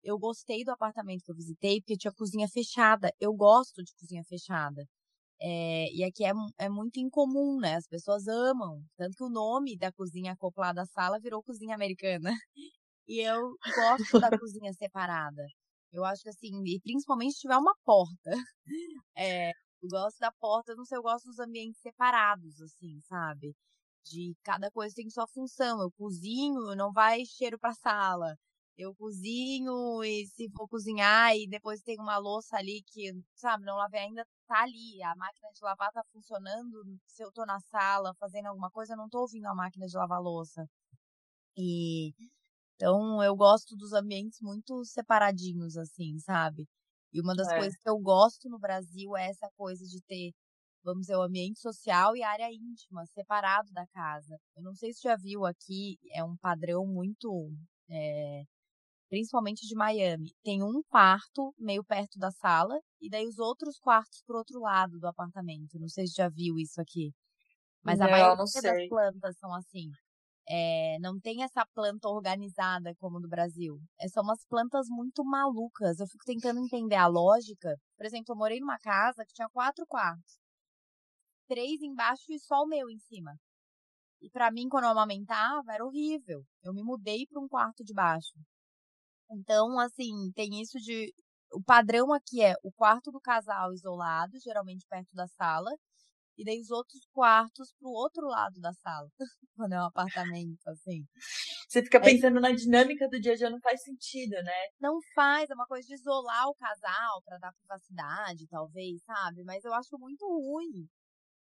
[0.03, 3.11] eu gostei do apartamento que eu visitei porque tinha cozinha fechada.
[3.19, 4.85] Eu gosto de cozinha fechada.
[5.41, 7.75] É, e aqui é, é muito incomum, né?
[7.75, 8.83] As pessoas amam.
[8.97, 12.31] Tanto que o nome da cozinha acoplada à sala virou cozinha americana.
[13.09, 15.45] E eu gosto da cozinha separada.
[15.91, 18.31] Eu acho que assim, e principalmente se tiver uma porta.
[19.17, 23.55] É, eu gosto da porta, não sei, eu gosto dos ambientes separados, assim, sabe?
[24.09, 25.81] De cada coisa tem sua função.
[25.81, 28.37] Eu cozinho, não vai cheiro para sala.
[28.77, 33.75] Eu cozinho e se for cozinhar e depois tem uma louça ali que, sabe, não
[33.75, 35.01] lavei ainda, tá ali.
[35.03, 36.83] A máquina de lavar tá funcionando.
[37.07, 39.97] Se eu tô na sala fazendo alguma coisa, eu não tô ouvindo a máquina de
[39.97, 40.67] lavar louça.
[41.57, 42.13] E
[42.75, 46.67] então eu gosto dos ambientes muito separadinhos assim, sabe?
[47.11, 47.57] E uma das é.
[47.57, 50.31] coisas que eu gosto no Brasil é essa coisa de ter
[50.87, 54.37] vamos dizer, o ambiente social e a área íntima, separado da casa.
[54.55, 57.51] Eu não sei se já viu aqui, é um padrão muito.
[57.89, 58.43] É,
[59.09, 60.31] principalmente de Miami.
[60.43, 64.99] Tem um quarto meio perto da sala e daí os outros quartos pro outro lado
[64.99, 65.79] do apartamento.
[65.79, 67.13] Não sei se já viu isso aqui.
[67.83, 69.89] Mas não, a maioria das plantas são assim.
[70.49, 73.77] É, não tem essa planta organizada como no Brasil.
[73.99, 75.99] É, são umas plantas muito malucas.
[75.99, 77.75] Eu fico tentando entender a lógica.
[77.97, 80.37] Por exemplo, eu morei numa casa que tinha quatro quartos
[81.47, 83.35] três embaixo e só o meu em cima.
[84.21, 86.43] E para mim, quando eu amamentava, era horrível.
[86.63, 88.33] Eu me mudei para um quarto de baixo.
[89.31, 91.13] Então, assim, tem isso de.
[91.53, 95.71] O padrão aqui é o quarto do casal isolado, geralmente perto da sala,
[96.37, 99.09] e daí os outros quartos pro outro lado da sala,
[99.55, 101.05] quando é um apartamento, assim.
[101.67, 102.41] Você fica é pensando é...
[102.41, 104.67] na dinâmica do dia a dia, não faz sentido, né?
[104.79, 109.43] Não faz, é uma coisa de isolar o casal para dar privacidade, talvez, sabe?
[109.43, 110.87] Mas eu acho muito ruim.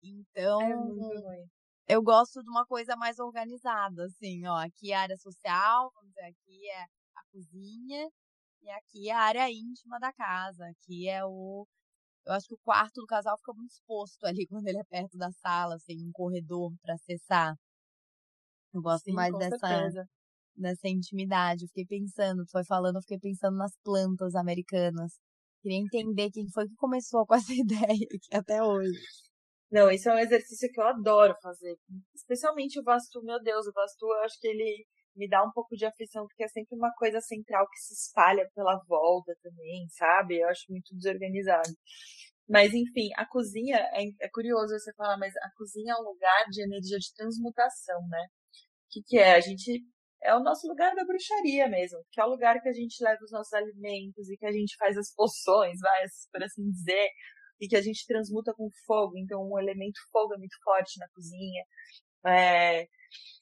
[0.03, 4.57] Então, é eu gosto de uma coisa mais organizada, assim, ó.
[4.57, 8.09] Aqui é a área social, vamos dizer, aqui é a cozinha,
[8.63, 10.67] e aqui é a área íntima da casa.
[10.67, 11.67] Aqui é o.
[12.27, 15.19] Eu acho que o quarto do casal fica muito exposto ali quando ele é perto
[15.19, 17.57] da sala, assim, um corredor para acessar.
[18.73, 19.91] Eu gosto Sim, mais dessa,
[20.57, 21.65] dessa intimidade.
[21.65, 25.19] Eu fiquei pensando, foi falando, eu fiquei pensando nas plantas americanas.
[25.61, 29.30] Queria entender quem foi que começou com essa ideia aqui até hoje.
[29.71, 31.77] Não, isso é um exercício que eu adoro fazer.
[32.15, 35.77] Especialmente o Vastu, meu Deus, o Vastu, eu acho que ele me dá um pouco
[35.77, 40.41] de aflição, porque é sempre uma coisa central que se espalha pela volta também, sabe?
[40.41, 41.71] Eu acho muito desorganizado.
[42.49, 46.45] Mas, enfim, a cozinha, é, é curioso você falar, mas a cozinha é um lugar
[46.51, 48.27] de energia de transmutação, né?
[48.27, 49.35] O que, que é?
[49.37, 49.85] A gente
[50.23, 53.23] é o nosso lugar da bruxaria mesmo, que é o lugar que a gente leva
[53.23, 57.09] os nossos alimentos e que a gente faz as poções, vai, por assim dizer,
[57.61, 59.19] e que a gente transmuta com fogo.
[59.19, 61.65] Então, o um elemento fogo é muito forte na cozinha.
[62.27, 62.87] É,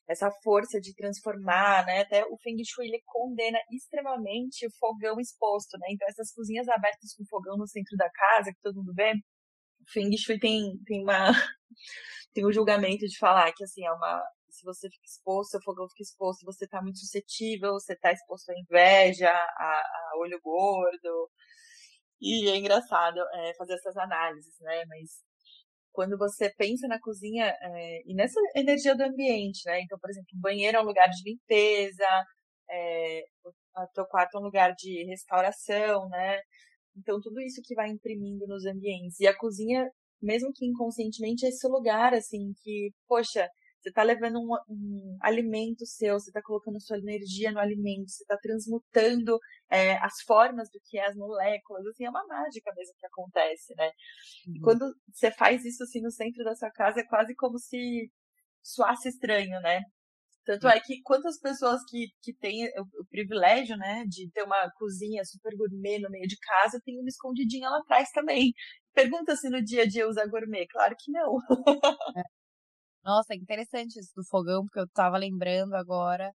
[0.08, 2.00] essa força de transformar, né?
[2.00, 5.88] Até o Feng Shui ele condena extremamente o fogão exposto, né?
[5.90, 9.90] Então essas cozinhas abertas com fogão no centro da casa, que todo mundo vê, o
[9.92, 11.30] Feng Shui tem, tem uma
[12.34, 15.88] tem um julgamento de falar que assim é uma se você fica exposto, seu fogão
[15.90, 21.30] fica exposto, você está muito suscetível, você está exposto à inveja, a, a, olho gordo.
[22.20, 24.84] E é engraçado é, fazer essas análises, né?
[24.86, 25.10] Mas
[25.92, 29.80] quando você pensa na cozinha é, e nessa energia do ambiente, né?
[29.82, 32.06] Então, por exemplo, o banheiro é um lugar de limpeza,
[32.70, 36.40] é, o teu quarto é um lugar de restauração, né?
[36.96, 39.20] Então, tudo isso que vai imprimindo nos ambientes.
[39.20, 39.88] E a cozinha,
[40.20, 43.48] mesmo que inconscientemente, é esse lugar, assim, que, poxa,
[43.88, 48.22] você está levando um, um, alimento seu, você está colocando sua energia no alimento, você
[48.22, 49.38] está transmutando
[49.70, 53.74] é, as formas do que é as moléculas, assim, é uma mágica mesmo que acontece,
[53.76, 53.90] né?
[54.46, 54.56] Uhum.
[54.56, 58.10] E quando você faz isso assim no centro da sua casa, é quase como se
[58.62, 59.82] soasse estranho, né?
[60.44, 64.70] Tanto é que quantas pessoas que, que têm o, o, privilégio, né, de ter uma
[64.78, 68.54] cozinha super gourmet no meio de casa, tem uma escondidinha lá atrás também.
[68.94, 70.66] Pergunta se no dia a dia usa gourmet.
[70.66, 71.36] Claro que não.
[73.08, 76.30] Nossa, é interessante isso do fogão, porque eu tava lembrando agora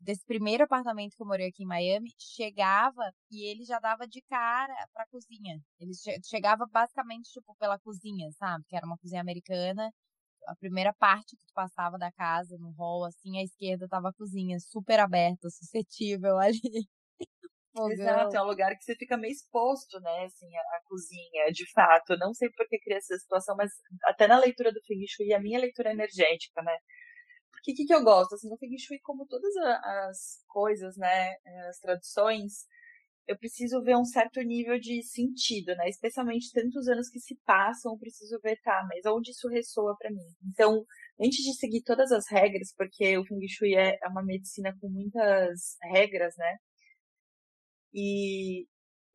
[0.00, 4.22] desse primeiro apartamento que eu morei aqui em Miami, chegava e ele já dava de
[4.22, 5.60] cara pra cozinha.
[5.80, 5.90] Ele
[6.24, 8.64] chegava basicamente, tipo, pela cozinha, sabe?
[8.68, 9.90] Que era uma cozinha americana.
[10.48, 14.14] A primeira parte que tu passava da casa, no hall, assim, à esquerda tava a
[14.14, 16.60] cozinha, super aberta, suscetível ali.
[17.90, 22.16] Exato, é um lugar que você fica meio exposto, né, assim, a, cozinha, de fato.
[22.16, 23.70] Não sei por que cria essa situação, mas
[24.04, 26.76] até na leitura do Feng Shui, a minha leitura energética, né,
[27.50, 28.34] porque o que, que eu gosto?
[28.34, 31.34] Assim, no Feng Shui, como todas as coisas, né,
[31.68, 32.66] as tradições,
[33.26, 35.88] eu preciso ver um certo nível de sentido, né?
[35.88, 40.10] Especialmente tantos anos que se passam, eu preciso ver, tá, mas onde isso ressoa para
[40.10, 40.26] mim?
[40.46, 40.84] Então,
[41.18, 44.88] antes de seguir todas as regras, porque o Feng Shui é, é uma medicina com
[44.90, 46.56] muitas regras, né?
[47.94, 48.66] E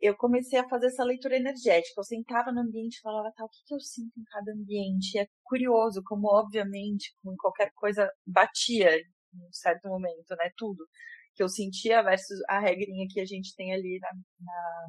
[0.02, 2.00] eu comecei a fazer essa leitura energética.
[2.00, 5.18] Eu sentava no ambiente e falava, tá, o que, que eu sinto em cada ambiente?
[5.18, 10.52] E é curioso como, obviamente, como qualquer coisa, batia em um certo momento, né?
[10.58, 10.88] Tudo
[11.36, 14.10] que eu sentia versus a regrinha que a gente tem ali na,
[14.42, 14.88] na,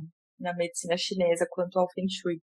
[0.52, 2.40] na medicina chinesa quanto ao Feng Shui.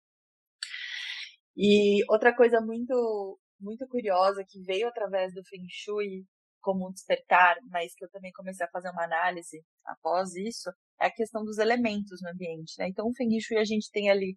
[1.56, 6.26] E outra coisa muito, muito curiosa que veio através do Feng Shui
[6.62, 11.08] como um despertar, mas que eu também comecei a fazer uma análise após isso, é
[11.08, 12.88] a questão dos elementos no ambiente, né?
[12.88, 14.36] Então, o Feng Shui a gente tem ali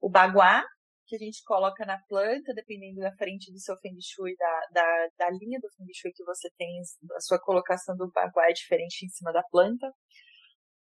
[0.00, 0.64] o baguá,
[1.06, 5.08] que a gente coloca na planta, dependendo da frente do seu Feng Shui, da, da,
[5.18, 6.80] da linha do Feng Shui que você tem,
[7.14, 9.92] a sua colocação do baguá é diferente em cima da planta.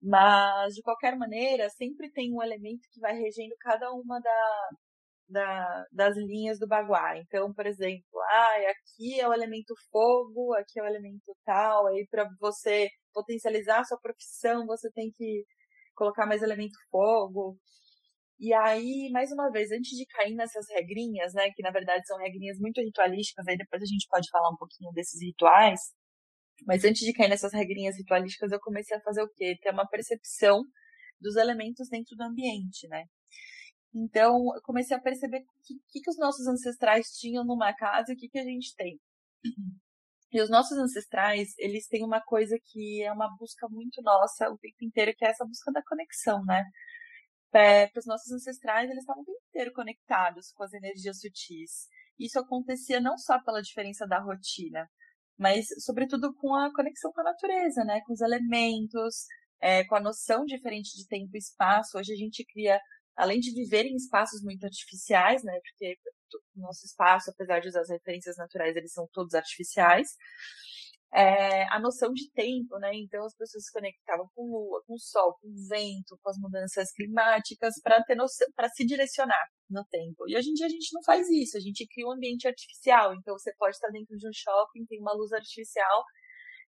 [0.00, 4.68] Mas, de qualquer maneira, sempre tem um elemento que vai regendo cada uma da,
[5.32, 7.18] da, das linhas do baguá.
[7.18, 12.06] Então, por exemplo, ah, aqui é o elemento fogo, aqui é o elemento tal, aí
[12.10, 15.44] para você potencializar a sua profissão, você tem que
[15.94, 17.58] colocar mais elemento fogo.
[18.38, 22.18] E aí, mais uma vez, antes de cair nessas regrinhas, né, que na verdade são
[22.18, 25.80] regrinhas muito ritualísticas, aí depois a gente pode falar um pouquinho desses rituais,
[26.66, 29.56] mas antes de cair nessas regrinhas ritualísticas, eu comecei a fazer o quê?
[29.62, 30.62] Ter uma percepção
[31.20, 33.04] dos elementos dentro do ambiente, né?
[33.94, 38.12] Então, eu comecei a perceber o que, que, que, os nossos ancestrais tinham numa casa
[38.12, 38.98] e o que, que a gente tem.
[40.32, 44.56] E os nossos ancestrais, eles têm uma coisa que é uma busca muito nossa o
[44.56, 46.64] tempo inteiro, que é essa busca da conexão, né?
[47.54, 51.86] É, Para os nossos ancestrais, eles estavam o tempo inteiro conectados com as energias sutis.
[52.18, 54.88] Isso acontecia não só pela diferença da rotina,
[55.38, 58.00] mas sobretudo com a conexão com a natureza, né?
[58.06, 59.26] Com os elementos,
[59.60, 61.98] é, com a noção diferente de tempo e espaço.
[61.98, 62.80] Hoje a gente cria
[63.16, 65.96] além de viver em espaços muito artificiais, né, porque
[66.56, 70.08] o nosso espaço, apesar de usar as referências naturais, eles são todos artificiais,
[71.14, 75.36] é, a noção de tempo, né, então as pessoas se conectavam com lua, com sol,
[75.42, 80.26] com vento, com as mudanças climáticas, para ter noção, para se direcionar no tempo.
[80.26, 83.14] E hoje em dia a gente não faz isso, a gente cria um ambiente artificial,
[83.14, 86.02] então você pode estar dentro de um shopping, tem uma luz artificial,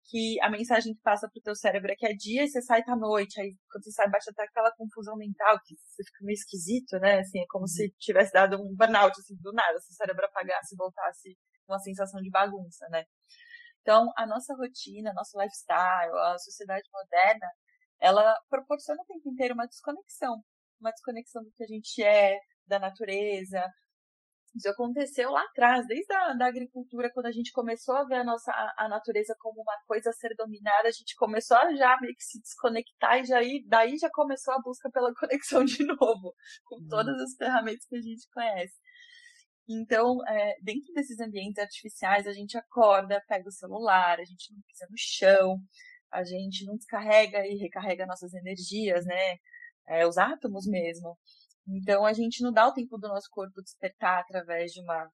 [0.09, 2.83] que a mensagem que passa pro teu cérebro é que é dia e você sai
[2.83, 3.41] tá noite.
[3.41, 7.21] Aí quando você sai, baixa até aquela confusão mental, que você fica meio esquisito, né?
[7.21, 7.69] Assim, é como uhum.
[7.69, 11.79] se tivesse dado um burnout, assim, do nada, se o cérebro apagasse e voltasse uma
[11.79, 13.05] sensação de bagunça, né?
[13.83, 17.47] Então, a nossa rotina, nosso lifestyle, a sociedade moderna,
[18.01, 20.43] ela proporciona o tempo inteiro uma desconexão.
[20.81, 23.65] Uma desconexão do que a gente é, da natureza,
[24.55, 28.25] Isso aconteceu lá atrás, desde a da agricultura, quando a gente começou a ver a
[28.25, 31.99] nossa a, a, natureza como uma coisa a ser dominada, a gente começou a já
[32.01, 36.35] meio que se desconectar e já, daí já começou a busca pela conexão de novo,
[36.65, 36.89] com uhum.
[36.89, 38.75] todas as ferramentas que a gente conhece.
[39.69, 44.63] Então, é, dentro desses ambientes artificiais, a gente acorda, pega o celular, a gente não
[44.67, 45.59] pisa no chão,
[46.11, 49.37] a gente não descarrega e recarrega nossas energias, né?
[49.87, 51.19] É, os átomos mesmo.
[51.69, 55.11] Então, a gente não dá o tempo do nosso corpo despertar através de uma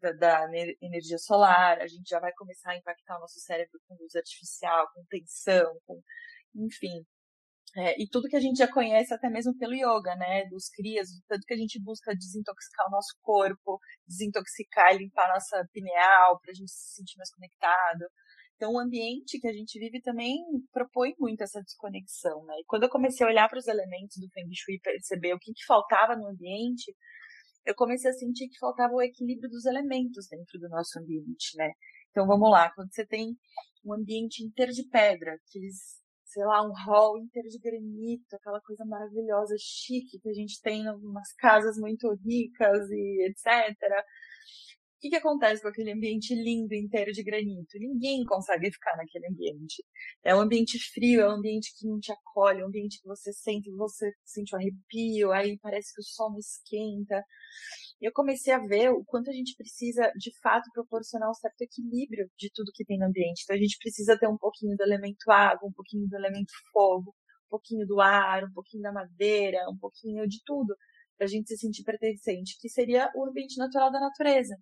[0.00, 0.46] da, da,
[0.82, 4.86] energia solar, a gente já vai começar a impactar o nosso cérebro com luz artificial,
[4.94, 6.00] com tensão, com,
[6.54, 7.04] enfim.
[7.76, 10.46] É, e tudo que a gente já conhece até mesmo pelo yoga, né?
[10.48, 15.34] Dos crias, tanto que a gente busca desintoxicar o nosso corpo, desintoxicar e limpar a
[15.34, 18.06] nossa pineal, para a gente se sentir mais conectado.
[18.56, 20.36] Então, o ambiente que a gente vive também
[20.72, 22.54] propõe muito essa desconexão, né?
[22.60, 25.38] E quando eu comecei a olhar para os elementos do Feng Shui e perceber o
[25.38, 26.94] que, que faltava no ambiente,
[27.66, 31.72] eu comecei a sentir que faltava o equilíbrio dos elementos dentro do nosso ambiente, né?
[32.10, 33.36] Então, vamos lá, quando você tem
[33.84, 38.84] um ambiente inteiro de pedra, aqueles, sei lá, um hall inteiro de granito, aquela coisa
[38.84, 43.76] maravilhosa, chique que a gente tem em umas casas muito ricas e etc
[45.04, 47.78] que, que acontece com aquele ambiente lindo, inteiro de granito?
[47.78, 49.84] Ninguém consegue ficar naquele ambiente.
[50.24, 53.06] É um ambiente frio, é um ambiente que não te acolhe, é um ambiente que
[53.06, 57.22] você sente, você sente um arrepio, aí parece que o sol não esquenta.
[58.00, 62.26] Eu comecei a ver o quanto a gente precisa, de fato, proporcionar um certo equilíbrio
[62.38, 63.42] de tudo que tem no ambiente.
[63.44, 67.14] Então a gente precisa ter um pouquinho do elemento água, um pouquinho do elemento fogo,
[67.46, 70.74] um pouquinho do ar, um pouquinho da madeira, um pouquinho de tudo
[71.16, 74.56] para a gente se sentir pertencente, que seria o ambiente natural da natureza.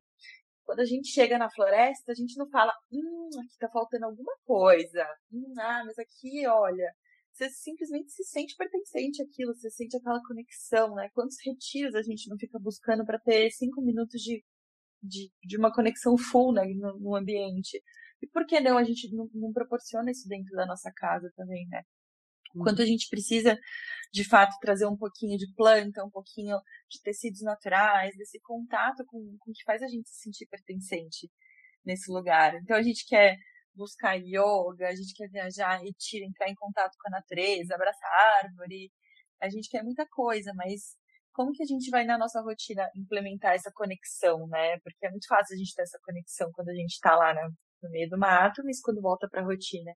[0.65, 4.33] Quando a gente chega na floresta, a gente não fala, hum, aqui tá faltando alguma
[4.45, 5.07] coisa.
[5.33, 6.93] Hum, ah, mas aqui, olha,
[7.33, 11.09] você simplesmente se sente pertencente àquilo, você sente aquela conexão, né?
[11.15, 14.45] Quantos retiros a gente não fica buscando para ter cinco minutos de,
[15.03, 17.83] de, de, uma conexão full né, no, no ambiente?
[18.23, 21.67] E por que não a gente não, não proporciona isso dentro da nossa casa também,
[21.69, 21.83] né?
[22.53, 22.85] Quanto uhum.
[22.85, 23.59] a gente precisa,
[24.13, 26.57] de fato, trazer um pouquinho de planta, um pouquinho
[26.91, 31.31] de tecidos naturais, desse contato com, com o que faz a gente se sentir pertencente
[31.85, 32.55] nesse lugar.
[32.57, 33.37] Então, a gente quer
[33.75, 38.47] buscar yoga, a gente quer viajar, retiro, entrar em contato com a natureza, abraçar a
[38.47, 38.91] árvore.
[39.41, 40.97] A gente quer muita coisa, mas
[41.33, 44.79] como que a gente vai na nossa rotina implementar essa conexão, né?
[44.81, 47.35] Porque é muito fácil a gente ter essa conexão quando a gente está lá
[47.83, 49.93] no meio do mato, mas quando volta para a rotina.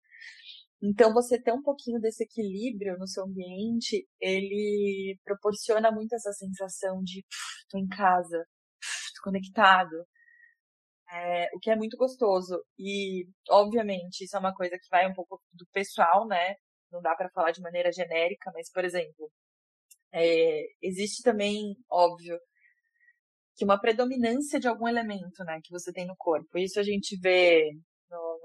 [0.83, 7.01] Então, você ter um pouquinho desse equilíbrio no seu ambiente, ele proporciona muito essa sensação
[7.01, 7.25] de
[7.69, 8.45] tô em casa,
[9.15, 10.05] tô conectado,
[11.11, 12.61] é, o que é muito gostoso.
[12.77, 16.55] E, obviamente, isso é uma coisa que vai um pouco do pessoal, né?
[16.91, 19.31] Não dá para falar de maneira genérica, mas, por exemplo,
[20.13, 22.37] é, existe também, óbvio,
[23.55, 26.57] que uma predominância de algum elemento, né, que você tem no corpo.
[26.57, 27.71] Isso a gente vê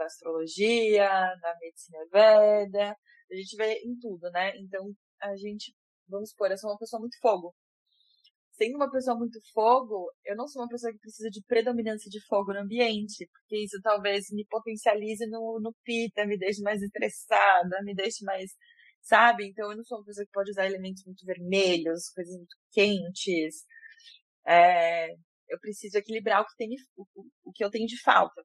[0.09, 2.97] astrologia, na medicina Veda,
[3.31, 4.57] a gente vê em tudo, né?
[4.59, 5.75] Então, a gente,
[6.09, 7.55] vamos supor, eu sou uma pessoa muito fogo.
[8.53, 12.21] Sendo uma pessoa muito fogo, eu não sou uma pessoa que precisa de predominância de
[12.27, 17.83] fogo no ambiente, porque isso talvez me potencialize no, no pita, me deixe mais estressada,
[17.85, 18.51] me deixe mais,
[19.01, 19.47] sabe?
[19.47, 23.65] Então, eu não sou uma pessoa que pode usar elementos muito vermelhos, coisas muito quentes.
[24.47, 25.13] É,
[25.49, 27.07] eu preciso equilibrar o que, tem, o,
[27.45, 28.43] o que eu tenho de falta.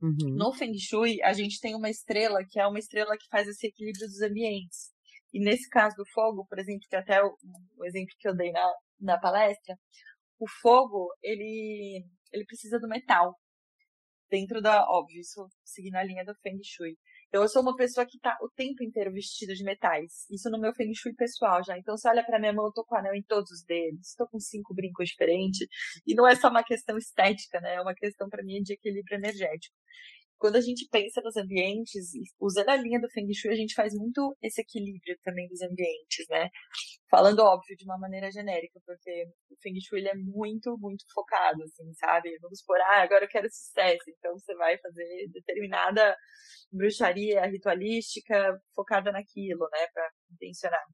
[0.00, 0.34] Uhum.
[0.36, 3.66] No Feng Shui, a gente tem uma estrela que é uma estrela que faz esse
[3.66, 4.92] equilíbrio dos ambientes.
[5.32, 7.36] E nesse caso do fogo, por exemplo, que até o,
[7.76, 9.76] o exemplo que eu dei na, na palestra,
[10.38, 13.34] o fogo, ele, ele precisa do metal.
[14.30, 16.96] Dentro da, óbvio, isso seguindo a linha do Feng Shui.
[17.34, 20.24] Então, eu sou uma pessoa que tá o tempo inteiro vestida de metais.
[20.30, 21.76] Isso no meu Feng Shui pessoal já.
[21.76, 24.10] Então, você olha pra minha mão, eu tô com anel em todos os dedos.
[24.10, 25.66] Estou com cinco brincos diferentes.
[26.06, 27.74] E não é só uma questão estética, né?
[27.74, 29.74] É uma questão, para mim, de equilíbrio energético
[30.38, 33.94] quando a gente pensa nos ambientes, usando a linha do Feng Shui, a gente faz
[33.94, 36.50] muito esse equilíbrio também dos ambientes, né?
[37.10, 41.62] Falando, óbvio, de uma maneira genérica, porque o Feng Shui ele é muito, muito focado,
[41.62, 42.36] assim, sabe?
[42.40, 46.16] Vamos por, ah, agora eu quero sucesso, então você vai fazer determinada
[46.72, 50.84] bruxaria ritualística focada naquilo, né, para intencionar.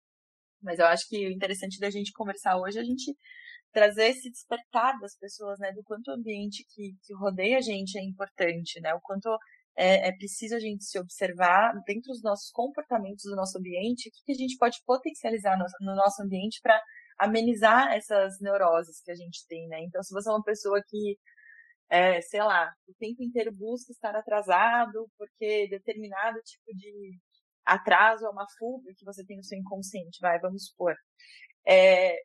[0.63, 3.17] Mas eu acho que o interessante da gente conversar hoje é a gente
[3.73, 7.99] trazer esse despertar das pessoas, né, do quanto o ambiente que, que rodeia a gente
[7.99, 9.29] é importante, né, o quanto
[9.77, 14.13] é, é preciso a gente se observar dentro dos nossos comportamentos do nosso ambiente, o
[14.13, 16.81] que, que a gente pode potencializar no, no nosso ambiente para
[17.19, 19.81] amenizar essas neuroses que a gente tem, né.
[19.83, 21.19] Então, se você é uma pessoa que
[21.91, 27.19] é, sei lá, o tempo inteiro busca estar atrasado porque determinado tipo de
[27.67, 30.95] atraso é uma fuga que você tem no seu inconsciente, vai, vamos supor.
[31.67, 32.17] É,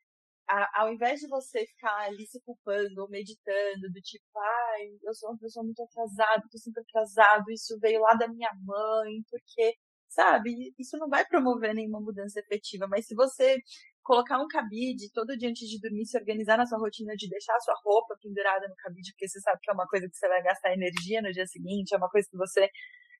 [0.47, 5.13] a, ao invés de você ficar ali se culpando ou meditando, do tipo, ai, eu
[5.13, 9.75] sou uma pessoa muito atrasada, tô sempre atrasado, isso veio lá da minha mãe, porque,
[10.09, 13.57] sabe, isso não vai promover nenhuma mudança efetiva, mas se você
[14.03, 17.55] colocar um cabide todo dia antes de dormir, se organizar na sua rotina de deixar
[17.55, 20.27] a sua roupa pendurada no cabide, porque você sabe que é uma coisa que você
[20.27, 22.69] vai gastar energia no dia seguinte, é uma coisa que você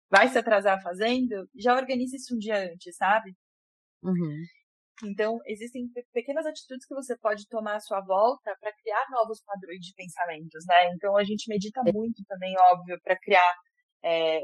[0.09, 3.35] vai se atrasar fazendo, já organize isso um dia antes, sabe?
[4.03, 4.43] Uhum.
[5.03, 9.79] Então, existem pequenas atitudes que você pode tomar à sua volta para criar novos padrões
[9.79, 10.89] de pensamentos, né?
[10.93, 11.91] Então, a gente medita é.
[11.91, 13.53] muito também, óbvio, para criar
[14.03, 14.41] é,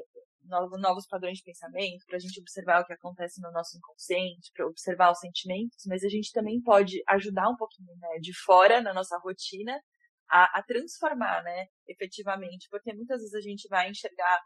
[0.80, 4.68] novos padrões de pensamento, para a gente observar o que acontece no nosso inconsciente, para
[4.68, 8.94] observar os sentimentos, mas a gente também pode ajudar um pouquinho, né, de fora, na
[8.94, 9.80] nossa rotina,
[10.30, 14.40] a, a transformar, né, efetivamente, porque muitas vezes a gente vai enxergar,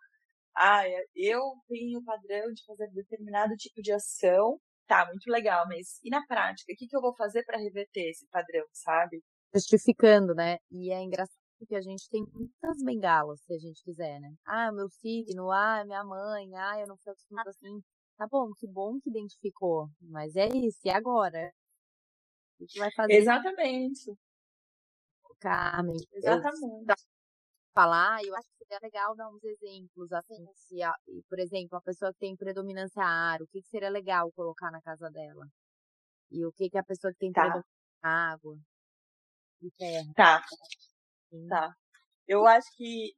[0.55, 0.83] ah,
[1.15, 6.09] eu tenho o padrão de fazer determinado tipo de ação, tá, muito legal, mas e
[6.09, 6.71] na prática?
[6.71, 9.21] O que, que eu vou fazer para reverter esse padrão, sabe?
[9.53, 10.57] Justificando, né?
[10.71, 14.33] E é engraçado porque a gente tem muitas bengalas, se a gente quiser, né?
[14.45, 17.81] Ah, meu signo, ah, minha mãe, ah, eu não sou acostumada assim.
[18.17, 21.51] Tá bom, que bom que identificou, mas é isso, e agora?
[22.59, 23.13] O que vai fazer?
[23.13, 24.13] Exatamente.
[25.39, 25.97] Carmen.
[26.13, 26.95] Exatamente.
[27.75, 30.95] Falar, eu acho que seria legal dar uns exemplos, assim, se, a,
[31.29, 34.81] por exemplo, a pessoa que tem predominância ar, o que, que seria legal colocar na
[34.81, 35.45] casa dela?
[36.31, 37.41] E o que, que a pessoa que tem tá.
[37.41, 38.57] predominância água
[39.61, 40.13] e terra?
[40.15, 40.45] Tá.
[41.29, 41.47] Sim.
[41.49, 41.75] Tá.
[42.25, 43.13] Eu acho que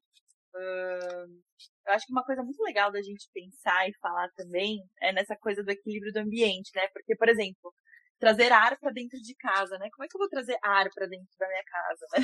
[0.55, 1.41] uh,
[1.87, 5.35] eu acho que uma coisa muito legal da gente pensar e falar também é nessa
[5.37, 6.87] coisa do equilíbrio do ambiente, né?
[6.93, 7.73] Porque, por exemplo,
[8.19, 9.87] trazer ar para dentro de casa, né?
[9.91, 12.19] Como é que eu vou trazer ar para dentro da minha casa, né?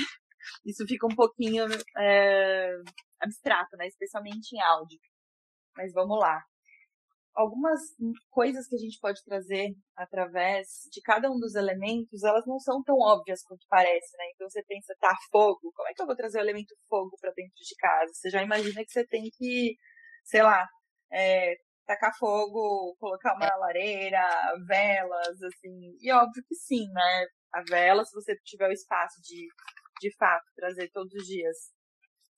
[0.65, 1.65] Isso fica um pouquinho
[1.97, 2.71] é,
[3.19, 3.87] abstrato, né?
[3.87, 4.99] Especialmente em áudio.
[5.75, 6.41] Mas vamos lá.
[7.35, 7.79] Algumas
[8.29, 12.83] coisas que a gente pode trazer através de cada um dos elementos, elas não são
[12.83, 14.25] tão óbvias quanto parece, né?
[14.35, 17.31] Então você pensa, tá, fogo, como é que eu vou trazer o elemento fogo para
[17.31, 18.13] dentro de casa?
[18.13, 19.75] Você já imagina que você tem que,
[20.23, 20.67] sei lá,
[21.11, 24.21] é, tacar fogo, colocar uma lareira,
[24.67, 25.97] velas, assim.
[26.01, 27.25] E óbvio que sim, né?
[27.53, 29.47] A vela, se você tiver o espaço de
[29.99, 31.57] de fato, trazer todos os dias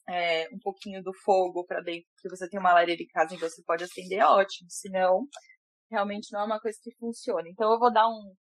[0.07, 3.39] é, um pouquinho do fogo para dentro, que você tem uma lareira em casa e
[3.39, 4.69] você pode acender, é ótimo.
[4.69, 5.27] Senão,
[5.89, 7.47] realmente não é uma coisa que funciona.
[7.49, 8.33] Então, eu vou dar um,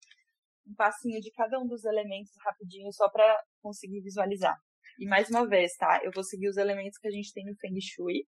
[0.68, 4.56] um passinho de cada um dos elementos rapidinho, só para conseguir visualizar.
[5.00, 6.02] E mais uma vez, tá?
[6.04, 8.26] Eu vou seguir os elementos que a gente tem no Feng Shui,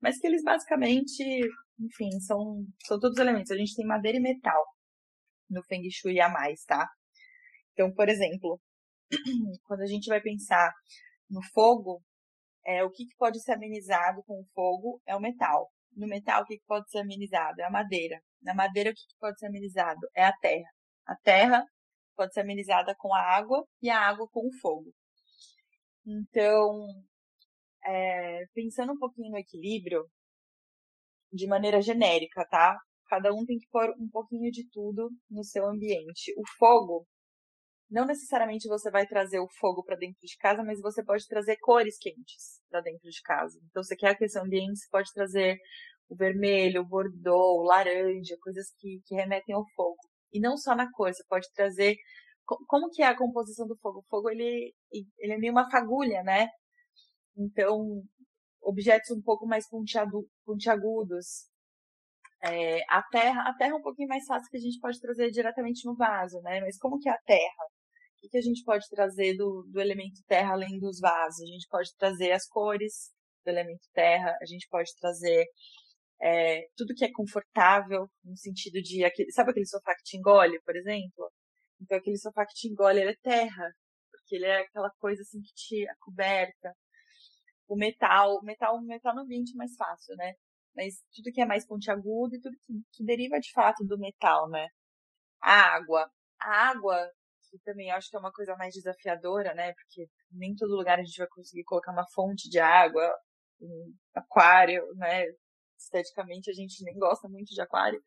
[0.00, 1.22] mas que eles basicamente,
[1.80, 3.50] enfim, são, são todos elementos.
[3.50, 4.62] A gente tem madeira e metal
[5.48, 6.86] no Feng Shui a mais, tá?
[7.72, 8.60] Então, por exemplo,
[9.64, 10.72] quando a gente vai pensar
[11.30, 12.02] no fogo,
[12.66, 15.70] é, o que, que pode ser amenizado com o fogo é o metal.
[15.96, 17.60] No metal, o que, que pode ser amenizado?
[17.60, 18.20] É a madeira.
[18.42, 20.00] Na madeira, o que, que pode ser amenizado?
[20.16, 20.70] É a terra.
[21.06, 21.64] A terra
[22.16, 24.92] pode ser amenizada com a água e a água com o fogo.
[26.06, 26.86] Então,
[27.84, 30.04] é, pensando um pouquinho no equilíbrio,
[31.32, 32.78] de maneira genérica, tá?
[33.08, 36.32] Cada um tem que pôr um pouquinho de tudo no seu ambiente.
[36.36, 37.06] O fogo,
[37.90, 41.56] não necessariamente você vai trazer o fogo para dentro de casa, mas você pode trazer
[41.58, 43.58] cores quentes para dentro de casa.
[43.70, 45.58] Então, você quer aquecer o ambiente, você pode trazer
[46.08, 49.98] o vermelho, o bordô, o laranja, coisas que, que remetem ao fogo.
[50.32, 51.96] E não só na cor, você pode trazer
[52.44, 54.00] como que é a composição do fogo?
[54.00, 54.74] O fogo ele,
[55.18, 56.48] ele é meio uma fagulha, né?
[57.36, 58.02] Então,
[58.62, 59.66] objetos um pouco mais
[60.44, 61.48] pontiagudos.
[62.42, 65.30] É, a terra, a terra é um pouquinho mais fácil que a gente pode trazer
[65.30, 66.60] diretamente no vaso, né?
[66.60, 67.64] Mas como que é a terra?
[68.24, 71.42] O que a gente pode trazer do, do elemento terra além dos vasos?
[71.42, 73.12] A gente pode trazer as cores
[73.44, 75.44] do elemento terra, a gente pode trazer
[76.22, 80.58] é, tudo que é confortável, no sentido de, aquele, sabe aquele sofá que te engole,
[80.62, 81.30] por exemplo?
[81.80, 83.70] Então aquele sofá que te engole, ele é terra,
[84.10, 86.72] porque ele é aquela coisa assim que te acoberta.
[87.68, 90.32] O metal, o metal, o metal no ambiente é mais fácil, né?
[90.74, 94.48] Mas tudo que é mais pontiagudo e tudo que, que deriva de fato do metal,
[94.48, 94.66] né?
[95.42, 96.10] A água.
[96.40, 97.10] A água,
[97.58, 99.72] que também acho que é uma coisa mais desafiadora, né?
[99.74, 103.14] Porque nem todo lugar a gente vai conseguir colocar uma fonte de água,
[103.60, 105.26] um aquário, né?
[105.78, 108.02] Esteticamente a gente nem gosta muito de aquário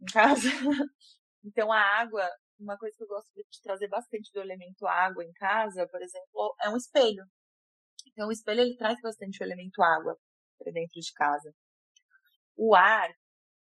[0.00, 0.48] em casa.
[1.42, 2.28] Então a água,
[2.58, 6.54] uma coisa que eu gosto de trazer bastante do elemento água em casa, por exemplo,
[6.62, 7.24] é um espelho.
[8.08, 10.18] Então o espelho ele traz bastante o elemento água
[10.58, 11.50] para dentro de casa.
[12.58, 13.08] O ar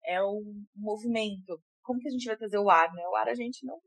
[0.06, 1.62] é um movimento.
[1.82, 3.06] Como que a gente vai trazer o ar, né?
[3.08, 3.78] O ar a gente não,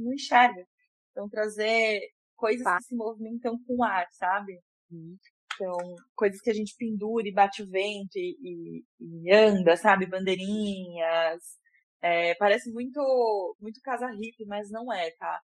[0.00, 0.64] não enxerga.
[1.10, 2.00] Então, trazer
[2.36, 4.58] coisas que se movimentam com o ar, sabe?
[4.90, 5.16] Uhum.
[5.54, 5.76] Então,
[6.14, 10.06] coisas que a gente pendura e bate o vento e, e, e anda, sabe?
[10.06, 11.42] Bandeirinhas.
[12.00, 15.40] É, parece muito, muito casa hippie, mas não é, tá?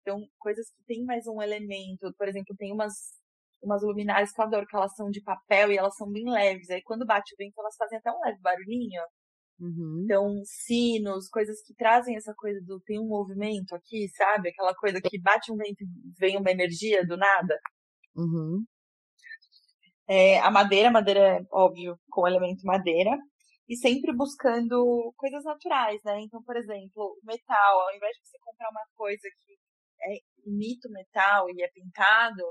[0.00, 3.20] Então, coisas que tem mais um elemento, por exemplo, tem umas
[3.62, 6.70] umas luminárias que eu adoro, que elas são de papel e elas são bem leves.
[6.70, 9.02] Aí quando bate o vento, elas fazem até um leve barulhinho.
[9.60, 10.02] Uhum.
[10.04, 14.48] Então, sinos, coisas que trazem essa coisa do tem um movimento aqui, sabe?
[14.48, 15.86] Aquela coisa que bate um vento e
[16.18, 17.58] vem uma energia do nada.
[18.16, 18.64] Uhum.
[20.08, 23.16] É, a madeira, madeira é óbvio, com o elemento madeira.
[23.68, 26.20] E sempre buscando coisas naturais, né?
[26.22, 29.54] Então, por exemplo, metal, ao invés de você comprar uma coisa que
[30.02, 32.42] é, imita o metal e é pintado,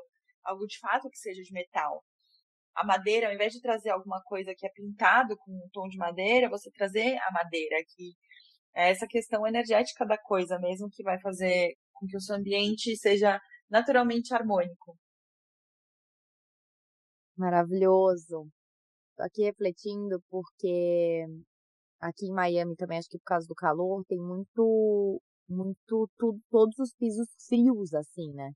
[0.46, 2.04] algo de fato que seja de metal.
[2.80, 5.98] A madeira, ao invés de trazer alguma coisa que é pintado com um tom de
[5.98, 8.14] madeira, você trazer a madeira, que
[8.74, 12.96] é essa questão energética da coisa mesmo que vai fazer com que o seu ambiente
[12.96, 14.98] seja naturalmente harmônico.
[17.38, 18.48] Maravilhoso.
[19.18, 21.26] Tô aqui refletindo porque
[22.00, 26.80] aqui em Miami também, acho que por causa do calor, tem muito, muito, tudo, todos
[26.80, 28.52] os pisos frios, assim, né?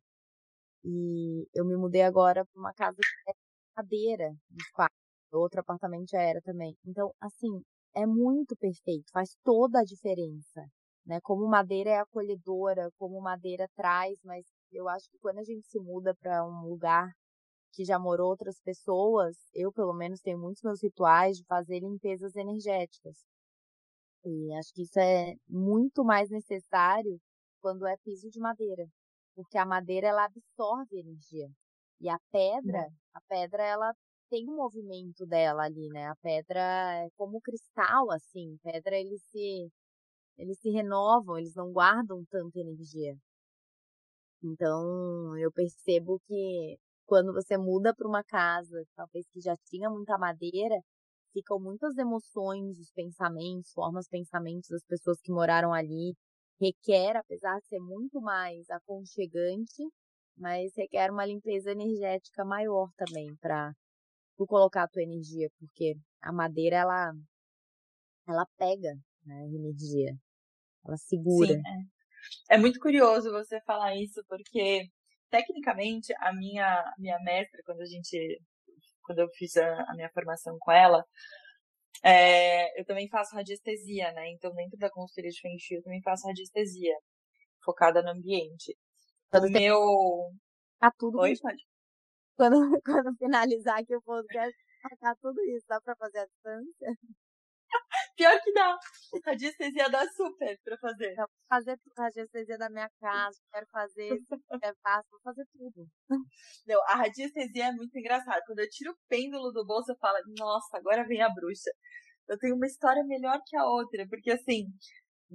[0.85, 3.33] E eu me mudei agora para uma casa que é
[3.75, 4.97] madeira nos quartos.
[5.31, 6.77] Outro apartamento já era também.
[6.85, 7.63] Então, assim,
[7.95, 10.65] é muito perfeito, faz toda a diferença,
[11.05, 11.19] né?
[11.21, 15.79] Como madeira é acolhedora, como madeira traz, mas eu acho que quando a gente se
[15.79, 17.11] muda para um lugar
[17.73, 22.35] que já morou outras pessoas, eu pelo menos tenho muitos meus rituais de fazer limpezas
[22.35, 23.17] energéticas.
[24.25, 27.19] E acho que isso é muito mais necessário
[27.61, 28.87] quando é piso de madeira
[29.35, 31.49] porque a madeira ela absorve energia.
[32.03, 32.93] E a pedra, hum.
[33.15, 33.93] a pedra ela
[34.29, 36.07] tem um movimento dela ali, né?
[36.07, 36.59] A pedra
[37.05, 39.71] é como cristal assim, pedra eles se
[40.37, 43.17] eles se renovam, eles não guardam tanta energia.
[44.43, 50.17] Então, eu percebo que quando você muda para uma casa, talvez que já tinha muita
[50.17, 50.75] madeira,
[51.33, 56.15] ficam muitas emoções, os pensamentos, formas pensamentos das pessoas que moraram ali,
[56.61, 59.83] requer, apesar de ser muito mais aconchegante,
[60.37, 63.73] mas requer uma limpeza energética maior também para
[64.37, 67.13] tu colocar a tua energia, porque a madeira ela
[68.27, 68.93] ela pega
[69.25, 70.15] né, energia,
[70.85, 71.53] ela segura.
[71.53, 71.61] Sim,
[72.49, 72.55] é.
[72.55, 74.87] é muito curioso você falar isso, porque
[75.29, 78.41] tecnicamente a minha minha mestra quando a gente
[79.03, 81.03] quando eu fiz a, a minha formação com ela,
[82.03, 84.29] é, eu também faço radiestesia, né?
[84.31, 86.95] Então, dentro da consultoria de Feng Shui, eu também faço radiestesia,
[87.63, 88.77] focada no ambiente.
[89.33, 90.31] Quando meu...
[90.79, 91.57] Tá tudo Oi, pode.
[92.37, 94.55] Quando, quando finalizar aqui o podcast,
[94.99, 95.65] tá tudo isso.
[95.67, 96.87] Dá pra fazer a distância?
[98.15, 98.77] Pior que dá.
[99.25, 101.15] Radiestesia dá super pra fazer.
[101.15, 104.19] Vou fazer radiestesia da minha casa, quero fazer,
[104.61, 105.87] é fácil, vou fazer tudo.
[106.67, 108.41] Não, a radiestesia é muito engraçada.
[108.45, 111.71] Quando eu tiro o pêndulo do bolso, eu falo, nossa, agora vem a bruxa.
[112.27, 114.67] Eu tenho uma história melhor que a outra, porque assim,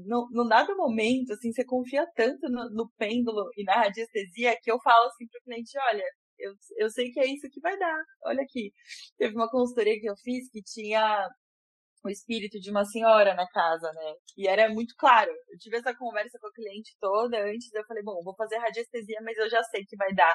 [0.07, 4.71] no, num dado momento, assim, você confia tanto no, no pêndulo e na radiestesia que
[4.71, 6.05] eu falo assim pro cliente, olha,
[6.39, 8.03] eu, eu sei que é isso que vai dar.
[8.25, 8.73] Olha aqui.
[9.19, 11.29] Teve uma consultoria que eu fiz que tinha
[12.05, 14.15] o espírito de uma senhora na casa, né?
[14.37, 15.31] E era muito claro.
[15.49, 17.73] Eu tive essa conversa com a cliente toda antes.
[17.75, 20.35] Eu falei, bom, vou fazer radiestesia, mas eu já sei que vai dar.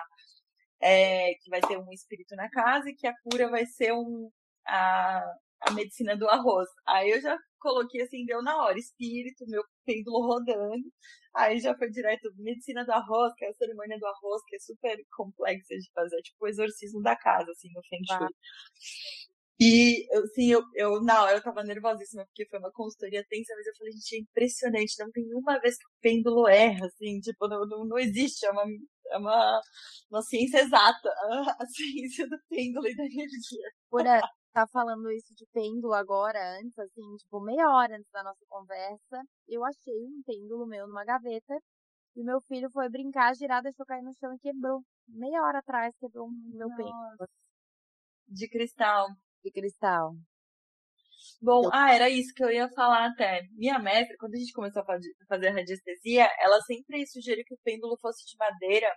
[0.81, 4.29] É, que vai ter um espírito na casa e que a cura vai ser um,
[4.67, 5.23] a,
[5.61, 6.67] a medicina do arroz.
[6.87, 10.83] Aí eu já coloquei assim, deu na hora, espírito, meu pêndulo rodando.
[11.35, 14.59] Aí já foi direto medicina do arroz, que é a cerimônia do arroz, que é
[14.59, 18.27] super complexa de fazer, tipo o exorcismo da casa, assim, no Feng Shui.
[18.27, 18.29] Ah.
[19.59, 23.65] E, assim, eu, eu, na hora eu tava nervosíssima, porque foi uma consultoria tensa, mas
[23.67, 27.47] eu falei, gente, é impressionante, não tem uma vez que o pêndulo erra, assim, tipo,
[27.47, 28.63] não, não, não existe, é uma,
[29.11, 29.61] é uma,
[30.11, 33.69] uma ciência exata, a, a ciência do pêndulo e da energia.
[33.89, 34.21] Pura,
[34.53, 39.23] tá falando isso de pêndulo agora, antes, assim, tipo, meia hora antes da nossa conversa,
[39.47, 41.55] eu achei um pêndulo meu numa gaveta,
[42.15, 44.81] e meu filho foi brincar, girar, deixou cair no chão e quebrou.
[45.07, 47.27] Meia hora atrás quebrou o meu pêndulo.
[48.27, 49.07] De cristal
[49.43, 50.15] de cristal?
[51.41, 53.43] Bom, ah, era isso que eu ia falar até.
[53.51, 54.85] Minha mestra, quando a gente começou a
[55.27, 58.87] fazer radiestesia, ela sempre sugeriu que o pêndulo fosse de madeira,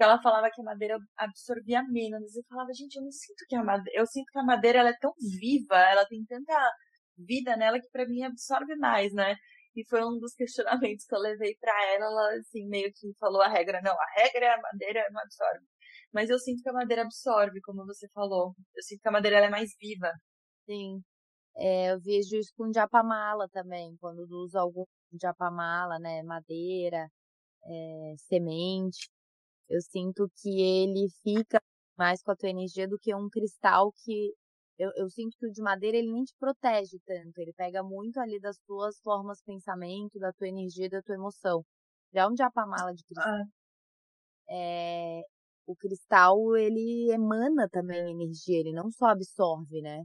[0.00, 2.34] porque ela falava que a madeira absorvia menos.
[2.34, 4.90] Eu falava, gente, eu não sinto que a madeira, eu sinto que a madeira ela
[4.90, 6.54] é tão viva, ela tem tanta
[7.18, 9.36] vida nela que para mim absorve mais, né?
[9.76, 10.32] E foi um dos
[10.88, 14.06] questionamentos que eu levei para ela, ela assim meio que falou a regra, não, a
[14.16, 15.66] regra é a madeira não absorve.
[16.12, 18.54] Mas eu sinto que a madeira absorve, como você falou.
[18.74, 20.10] Eu sinto que a madeira é mais viva.
[20.66, 21.02] Sim.
[21.56, 24.84] É, eu vejo isso com japamala também, quando usa algum
[25.20, 26.22] japamala, né?
[26.22, 27.08] Madeira,
[27.66, 29.10] é, semente.
[29.70, 31.62] Eu sinto que ele fica
[31.96, 34.34] mais com a tua energia do que um cristal que
[34.78, 38.18] eu, eu, sinto que o de madeira ele nem te protege tanto, ele pega muito
[38.18, 41.62] ali das tuas formas de pensamento, da tua energia, da tua emoção.
[42.14, 43.28] Já um diapamala de cristal.
[43.28, 43.44] Ah.
[44.48, 45.22] É,
[45.66, 50.02] o cristal, ele emana também energia, ele não só absorve, né?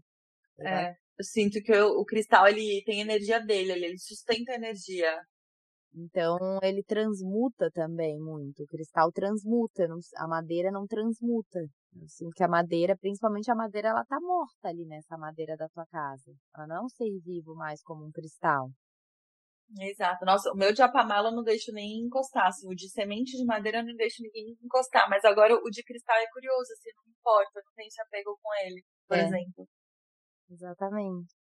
[0.59, 5.17] É, eu sinto que o, o cristal, ele tem energia dele, ele sustenta a energia.
[5.97, 8.63] Então, ele transmuta também muito.
[8.63, 9.87] O cristal transmuta,
[10.17, 11.59] a madeira não transmuta.
[11.95, 15.69] Eu sinto que a madeira, principalmente a madeira, ela tá morta ali nessa madeira da
[15.69, 16.33] tua casa.
[16.53, 18.69] Ela não é um ser vivo mais como um cristal.
[19.79, 20.25] Exato.
[20.25, 22.47] Nossa, o meu de apamala eu não deixo nem encostar.
[22.47, 25.09] Assim, o de semente de madeira eu não deixo ninguém encostar.
[25.09, 28.49] Mas agora o de cristal é curioso, assim, não importa, não tem esse apego com
[28.65, 29.21] ele, por é.
[29.21, 29.67] exemplo.
[30.49, 31.33] Exatamente.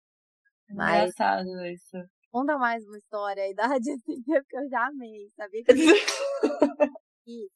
[0.71, 1.11] É Mas...
[1.11, 1.99] Engraçado isso.
[2.35, 5.31] Conta mais uma história aí da Radicília, porque eu já amei.
[5.37, 5.71] Sabia que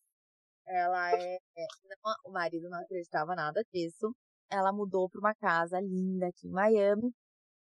[0.69, 1.67] ela é, é.
[2.05, 4.15] Não, o marido não acreditava nada disso.
[4.49, 7.13] Ela mudou para uma casa linda aqui em Miami.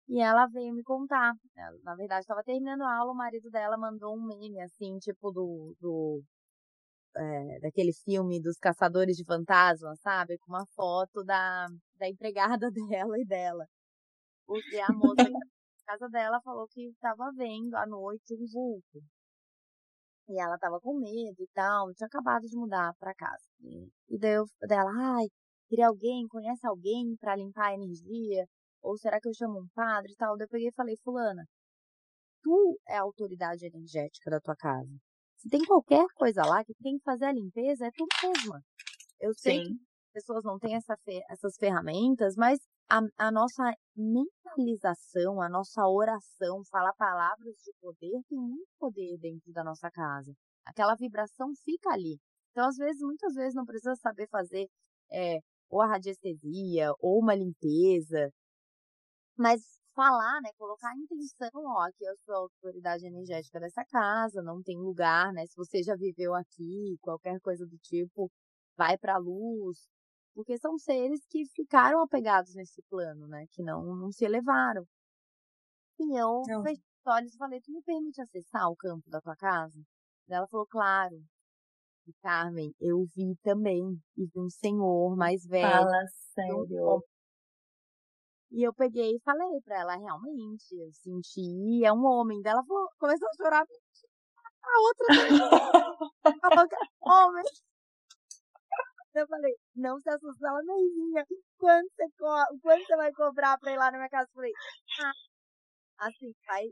[0.10, 1.34] E ela veio me contar.
[1.56, 5.32] Ela, na verdade, estava terminando a aula, o marido dela mandou um meme, assim, tipo
[5.32, 5.74] do.
[5.80, 6.22] do
[7.16, 10.38] é, daquele filme dos caçadores de fantasmas, sabe?
[10.40, 11.66] Com uma foto da,
[11.98, 13.66] da empregada dela e dela.
[14.74, 15.24] E a moça
[15.86, 19.00] casa dela falou que estava vendo à noite um vulto.
[20.28, 23.46] E ela estava com medo e tal, tinha acabado de mudar para casa.
[23.62, 25.28] E, e deu dela, ai,
[25.70, 28.46] queria alguém, conhece alguém para limpar a energia?
[28.82, 30.36] Ou será que eu chamo um padre e tal?
[30.36, 31.44] Daí eu peguei e falei, fulana,
[32.42, 34.92] tu é a autoridade energética da tua casa.
[35.38, 38.62] Se tem qualquer coisa lá que tem que fazer a limpeza, é tu mesma.
[39.20, 39.64] Eu sei Sim.
[39.64, 40.96] que pessoas não têm essa
[41.30, 42.60] essas ferramentas, mas
[42.90, 43.64] a, a nossa
[43.96, 50.34] mentalização, a nossa oração, falar palavras de poder, tem muito poder dentro da nossa casa.
[50.66, 52.18] Aquela vibração fica ali.
[52.52, 54.68] Então, às vezes, muitas vezes, não precisa saber fazer
[55.12, 58.32] é, ou a radiestesia, ou uma limpeza,
[59.38, 59.62] mas
[59.94, 64.78] falar, né, colocar a intenção, ó, aqui sou a autoridade energética dessa casa, não tem
[64.78, 68.30] lugar, né, se você já viveu aqui, qualquer coisa do tipo,
[68.78, 69.88] vai para a luz,
[70.36, 73.46] porque são seres que ficaram apegados nesse plano, né?
[73.52, 74.86] Que não, não se elevaram.
[75.98, 76.62] E eu não.
[76.62, 79.82] fechei os olhos e falei, tu me permite acessar o campo da tua casa?
[80.28, 81.16] Ela falou, claro.
[82.06, 83.98] E Carmen, eu vi também.
[84.18, 85.72] E vi um senhor mais velho.
[85.72, 87.02] Fala sério.
[88.52, 92.42] E eu peguei e falei pra ela, realmente, eu senti, é um homem.
[92.42, 93.66] Dela falou, começou a chorar.
[94.64, 95.06] A outra
[96.42, 97.44] falou que é homem.
[99.20, 101.26] Eu falei, não se assusta, ela meizinha.
[101.58, 104.28] Quanto você, co quanto você vai cobrar pra ir lá na minha casa?
[104.30, 104.52] Eu falei,
[105.02, 105.12] ah,
[106.08, 106.64] assim, vai,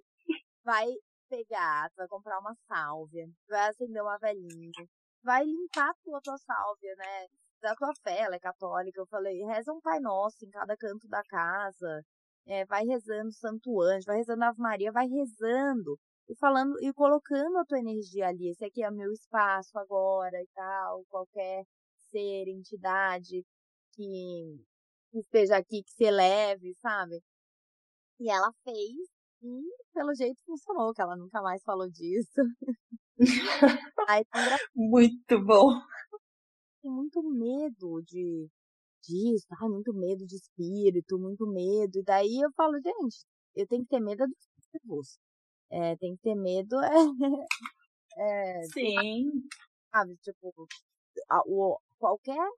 [0.63, 0.87] vai
[1.29, 4.87] pegar, vai comprar uma sálvia, vai acender uma velhinha,
[5.23, 7.27] vai limpar a tua, tua sálvia, né?
[7.61, 8.99] Da tua fé, ela é católica.
[9.01, 12.03] Eu falei, reza um Pai Nosso em cada canto da casa.
[12.45, 17.57] É, vai rezando Santo Anjo, vai rezando Ave Maria, vai rezando e falando e colocando
[17.57, 18.49] a tua energia ali.
[18.49, 21.63] Esse aqui é o meu espaço agora e tal, qualquer
[22.13, 23.43] ser, entidade
[23.93, 24.63] que,
[25.13, 27.19] esteja aqui, que se eleve, sabe?
[28.19, 29.09] E ela fez
[29.41, 29.61] e
[29.93, 32.41] pelo jeito funcionou, que ela nunca mais falou disso.
[34.07, 34.23] Aí,
[34.75, 35.69] muito bom.
[36.81, 38.47] Tem muito medo de
[39.03, 41.99] disso, ai, muito medo de espírito, muito medo.
[41.99, 45.19] E daí eu falo, gente, eu tenho que ter medo dos espíritos.
[45.69, 46.93] É, tem que ter medo é,
[48.17, 49.31] é Sim.
[49.91, 50.67] Sabe, tipo,
[51.29, 52.49] a, o, qualquer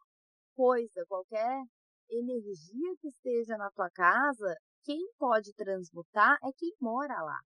[0.55, 1.63] coisa, qualquer
[2.09, 7.39] energia que esteja na tua casa, quem pode transmutar é quem mora lá.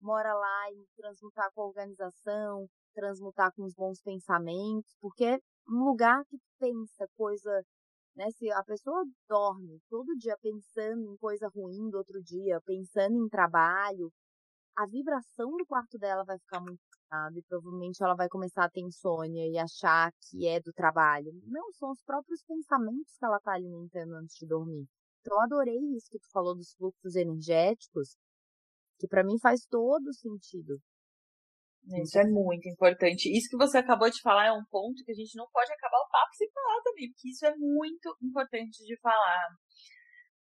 [0.00, 5.38] Mora lá e transmutar com a organização, transmutar com os bons pensamentos, porque é
[5.68, 7.62] um lugar que pensa coisa,
[8.14, 8.30] né?
[8.30, 13.28] Se a pessoa dorme todo dia pensando em coisa ruim do outro dia, pensando em
[13.28, 14.10] trabalho,
[14.76, 17.42] a vibração do quarto dela vai ficar muito sabe?
[17.48, 21.32] Provavelmente ela vai começar a ter insônia e achar que é do trabalho.
[21.44, 24.86] Não, são os próprios pensamentos que ela está alimentando antes de dormir.
[25.20, 28.16] Então, eu adorei isso que tu falou dos fluxos energéticos,
[28.98, 30.78] que para mim faz todo sentido.
[32.02, 33.30] Isso é muito importante.
[33.30, 35.98] Isso que você acabou de falar é um ponto que a gente não pode acabar
[35.98, 39.48] o papo sem falar também, porque isso é muito importante de falar.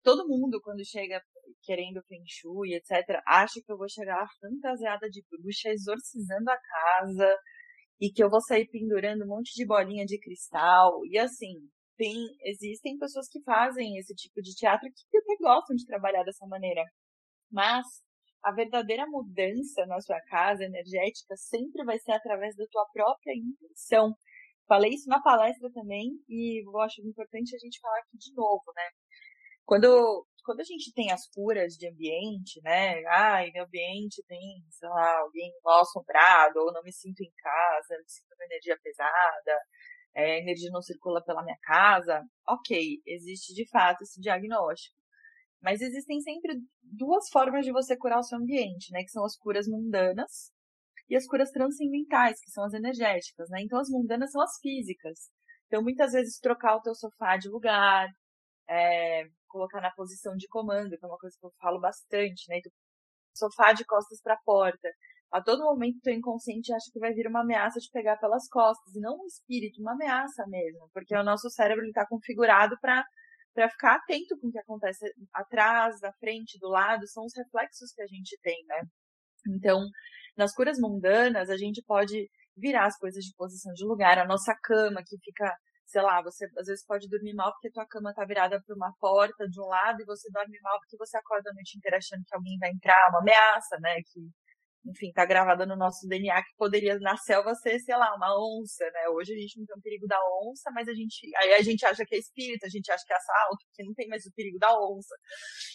[0.05, 1.21] Todo mundo, quando chega
[1.63, 7.37] querendo Feng Shui, etc., acha que eu vou chegar fantasiada de bruxa, exorcizando a casa,
[8.01, 11.01] e que eu vou sair pendurando um monte de bolinha de cristal.
[11.07, 11.55] E assim,
[11.97, 16.47] tem, existem pessoas que fazem esse tipo de teatro que até gostam de trabalhar dessa
[16.47, 16.83] maneira.
[17.51, 17.87] Mas
[18.43, 24.13] a verdadeira mudança na sua casa energética sempre vai ser através da tua própria intenção.
[24.67, 28.65] Falei isso na palestra também e eu acho importante a gente falar aqui de novo,
[28.77, 28.89] né?
[29.65, 33.03] Quando quando a gente tem as curas de ambiente, né?
[33.07, 37.97] Ai, meu ambiente tem, sei lá, alguém mal assombrado, ou não me sinto em casa,
[37.97, 39.59] me sinto uma energia pesada,
[40.15, 42.23] é, energia não circula pela minha casa.
[42.49, 44.97] Ok, existe de fato esse diagnóstico.
[45.63, 49.03] Mas existem sempre duas formas de você curar o seu ambiente, né?
[49.03, 50.53] Que são as curas mundanas
[51.09, 53.63] e as curas transcendentais, que são as energéticas, né?
[53.63, 55.31] Então as mundanas são as físicas.
[55.67, 58.09] Então muitas vezes trocar o teu sofá de lugar,
[58.69, 62.59] é, colocar na posição de comando, que é uma coisa que eu falo bastante, né?
[62.59, 62.73] Então,
[63.37, 64.89] sofá de costas para a porta.
[65.33, 68.95] A todo momento teu inconsciente acha que vai vir uma ameaça de pegar pelas costas,
[68.95, 73.05] e não um espírito, uma ameaça mesmo, porque o nosso cérebro está configurado para
[73.55, 77.93] para ficar atento com o que acontece atrás, da frente, do lado, são os reflexos
[77.93, 78.83] que a gente tem, né?
[79.49, 79.81] Então,
[80.37, 84.53] nas curas mundanas, a gente pode virar as coisas de posição de lugar, a nossa
[84.61, 85.55] cama que fica,
[85.87, 88.93] sei lá, você às vezes pode dormir mal porque tua cama tá virada para uma
[89.01, 92.23] porta de um lado e você dorme mal porque você acorda a noite inteira achando
[92.27, 93.97] que alguém vai entrar, uma ameaça, né?
[94.13, 94.21] Que
[94.87, 98.85] enfim, tá gravada no nosso DNA que poderia na selva ser, sei lá, uma onça,
[98.93, 99.09] né?
[99.09, 101.85] Hoje a gente não tem o perigo da onça, mas a gente, aí a gente
[101.87, 104.33] acha que é espírito, a gente acha que é assalto, porque não tem mais o
[104.35, 105.15] perigo da onça.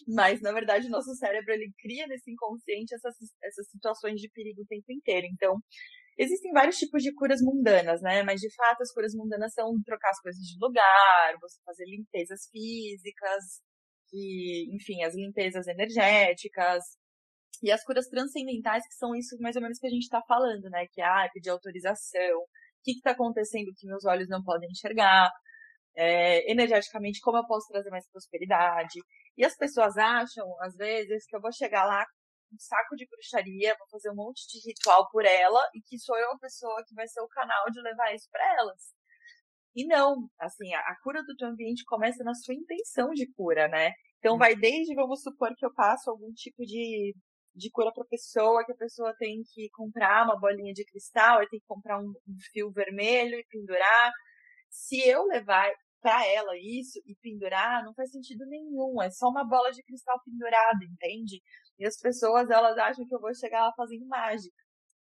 [0.08, 4.62] Mas, na verdade, o nosso cérebro, ele cria nesse inconsciente essas, essas situações de perigo
[4.62, 5.26] o tempo inteiro.
[5.32, 5.58] Então,
[6.20, 8.22] existem vários tipos de curas mundanas, né?
[8.24, 12.48] Mas, de fato, as curas mundanas são trocar as coisas de lugar, você fazer limpezas
[12.52, 13.62] físicas,
[14.74, 16.84] enfim, as limpezas energéticas,
[17.64, 20.70] e as curas transcendentais, que são isso mais ou menos que a gente está falando,
[20.70, 20.86] né?
[20.92, 22.48] Que é ah, pedir autorização, o
[22.84, 25.32] que está acontecendo que meus olhos não podem enxergar,
[25.96, 29.00] é, energeticamente, como eu posso trazer mais prosperidade.
[29.38, 32.06] E as pessoas acham, às vezes, que eu vou chegar lá
[32.52, 36.18] um saco de bruxaria, vou fazer um monte de ritual por ela, e que sou
[36.18, 38.94] eu a pessoa que vai ser o canal de levar isso para elas.
[39.76, 43.68] E não, assim, a, a cura do teu ambiente começa na sua intenção de cura,
[43.68, 43.94] né?
[44.18, 47.14] Então vai desde, vamos supor que eu passo algum tipo de
[47.56, 51.60] de cura para pessoa, que a pessoa tem que comprar uma bolinha de cristal, tem
[51.60, 54.12] que comprar um, um fio vermelho e pendurar.
[54.70, 55.72] Se eu levar
[56.02, 59.02] para ela isso e pendurar, não faz sentido nenhum.
[59.02, 61.42] É só uma bola de cristal pendurada, entende?
[61.78, 64.56] E as pessoas, elas acham que eu vou chegar lá fazendo mágica.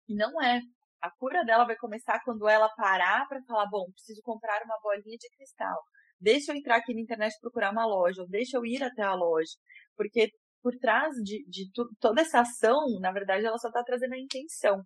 [0.09, 0.61] E não é.
[1.03, 5.17] A cura dela vai começar quando ela parar para falar, bom, preciso comprar uma bolinha
[5.19, 5.81] de cristal.
[6.21, 9.15] Deixa eu entrar aqui na internet procurar uma loja, ou deixa eu ir até a
[9.15, 9.53] loja.
[9.97, 10.31] Porque
[10.63, 14.19] por trás de, de tu, toda essa ação, na verdade, ela só está trazendo a
[14.19, 14.83] intenção.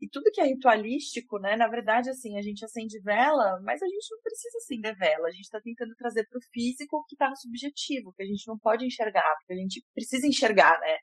[0.00, 1.56] E tudo que é ritualístico, né?
[1.56, 5.28] Na verdade, assim, a gente acende vela, mas a gente não precisa acender vela.
[5.28, 8.26] A gente está tentando trazer para o físico o que está no subjetivo, que a
[8.26, 10.98] gente não pode enxergar, porque a gente precisa enxergar, né?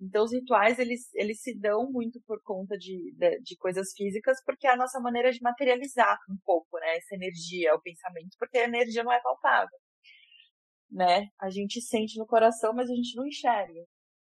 [0.00, 4.38] Então, os rituais, eles, eles se dão muito por conta de, de, de, coisas físicas,
[4.44, 6.96] porque é a nossa maneira de materializar um pouco, né?
[6.96, 9.78] Essa energia, o pensamento, porque a energia não é palpável
[10.92, 11.28] né?
[11.40, 13.80] A gente sente no coração, mas a gente não enxerga.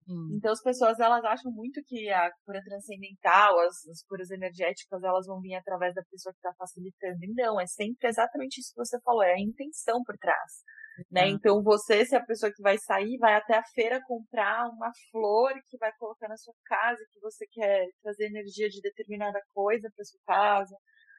[0.08, 0.38] Hum.
[0.38, 5.26] Então as pessoas elas acham muito que a cura transcendental, as, as curas energéticas, elas
[5.26, 7.24] vão vir através da pessoa que está facilitando.
[7.24, 10.64] E não, é sempre exatamente isso que você falou, é a intenção por trás.
[11.12, 11.28] Né?
[11.28, 14.92] Então você, se é a pessoa que vai sair, vai até a feira comprar uma
[15.12, 19.90] flor que vai colocar na sua casa, que você quer trazer energia de determinada coisa
[19.94, 20.76] para sua casa,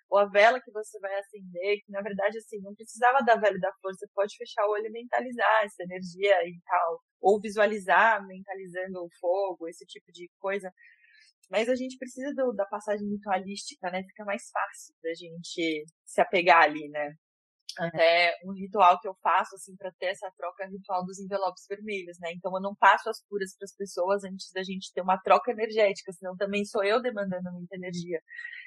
[0.09, 3.57] ou a vela que você vai acender, que na verdade, assim, não precisava da vela
[3.57, 7.41] e da flor, você pode fechar o olho e mentalizar essa energia e tal, ou
[7.41, 10.73] visualizar mentalizando o fogo, esse tipo de coisa.
[11.51, 14.03] Mas a gente precisa do, da passagem ritualística, né?
[14.05, 17.15] Fica mais fácil da gente se apegar ali, né?
[17.79, 21.67] Até um ritual que eu faço, assim, para ter essa troca é ritual dos envelopes
[21.69, 22.33] vermelhos, né?
[22.33, 25.51] Então eu não passo as curas para as pessoas antes da gente ter uma troca
[25.53, 28.21] energética, senão também sou eu demandando muita energia.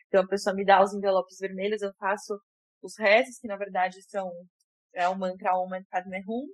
[0.07, 2.39] Então a pessoa me dá os envelopes vermelhos, eu faço
[2.81, 4.31] os rezos, que na verdade são
[4.93, 6.47] é o mantra Om Padme Hum,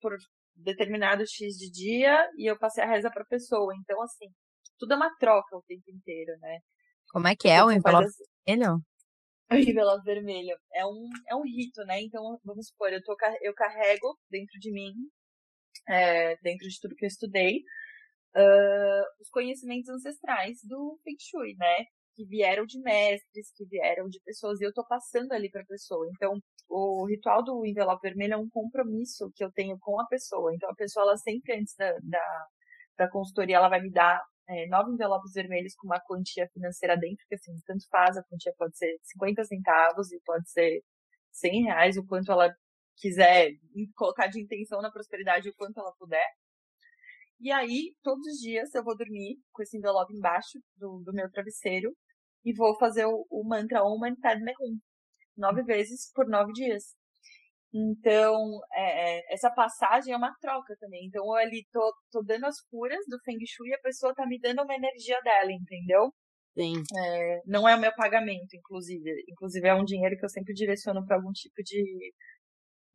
[0.00, 0.16] por
[0.62, 3.74] determinado X de dia, e eu passei a reza para a pessoa.
[3.80, 4.26] Então, assim,
[4.78, 6.58] tudo é uma troca o tempo inteiro, né?
[7.10, 8.78] Como é que é o envelope assim, vermelho?
[9.50, 10.54] O envelope vermelho.
[10.74, 12.02] É um, é um rito, né?
[12.02, 14.92] Então, vamos supor, eu, tô, eu carrego dentro de mim,
[15.88, 17.60] é, dentro de tudo que eu estudei,
[18.36, 21.86] uh, os conhecimentos ancestrais do Feng Shui, né?
[22.18, 25.66] que vieram de mestres, que vieram de pessoas, e eu tô passando ali para a
[25.66, 26.04] pessoa.
[26.12, 30.54] Então, o ritual do envelope vermelho é um compromisso que eu tenho com a pessoa.
[30.54, 32.46] Então, a pessoa, ela sempre, antes da, da,
[32.98, 37.24] da consultoria, ela vai me dar é, nove envelopes vermelhos com uma quantia financeira dentro,
[37.28, 40.82] que assim, tanto faz, a quantia pode ser 50 centavos e pode ser
[41.32, 42.54] 100 reais, o quanto ela
[42.96, 43.50] quiser
[43.96, 46.26] colocar de intenção na prosperidade, o quanto ela puder.
[47.40, 51.30] E aí, todos os dias eu vou dormir com esse envelope embaixo do, do meu
[51.30, 51.94] travesseiro
[52.44, 54.78] e vou fazer o, o mantra Om Mani Padme Hum
[55.38, 56.96] nove vezes por nove dias.
[57.72, 61.06] Então, é, é, essa passagem é uma troca também.
[61.06, 64.26] Então, eu ali tô, tô dando as curas do Feng Shui e a pessoa tá
[64.26, 66.12] me dando uma energia dela, entendeu?
[66.58, 66.82] Sim.
[66.98, 69.10] É, não é o meu pagamento, inclusive.
[69.28, 72.12] Inclusive, é um dinheiro que eu sempre direciono para algum tipo de,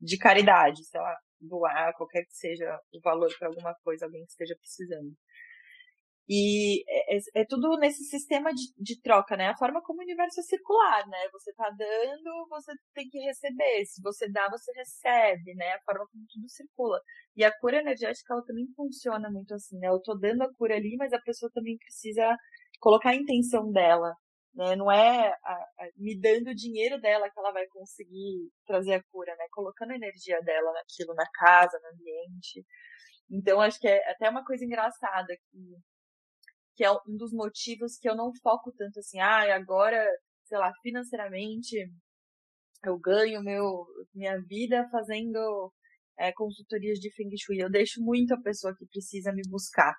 [0.01, 4.31] de caridade, sei lá, doar, qualquer que seja o valor para alguma coisa, alguém que
[4.31, 5.13] esteja precisando.
[6.27, 9.49] E é, é, é, tudo nesse sistema de, de, troca, né?
[9.49, 11.17] A forma como o universo é circular, né?
[11.33, 13.85] Você tá dando, você tem que receber.
[13.85, 15.73] Se você dá, você recebe, né?
[15.73, 17.01] A forma como tudo circula.
[17.35, 19.89] E a cura energética, ela também funciona muito assim, né?
[19.89, 22.37] Eu tô dando a cura ali, mas a pessoa também precisa
[22.79, 24.13] colocar a intenção dela,
[24.55, 24.75] né?
[24.77, 29.03] Não é a, a, me dando o dinheiro dela que ela vai conseguir trazer a
[29.11, 29.45] cura, né?
[29.51, 32.65] Colocando a energia dela naquilo, na casa, no ambiente.
[33.29, 35.57] Então, acho que é até uma coisa engraçada que
[36.75, 40.05] que é um dos motivos que eu não foco tanto assim, ah, agora,
[40.45, 41.75] sei lá, financeiramente
[42.83, 45.71] eu ganho meu, minha vida fazendo
[46.17, 47.59] é, consultorias de Feng Shui.
[47.59, 49.93] Eu deixo muito a pessoa que precisa me buscar.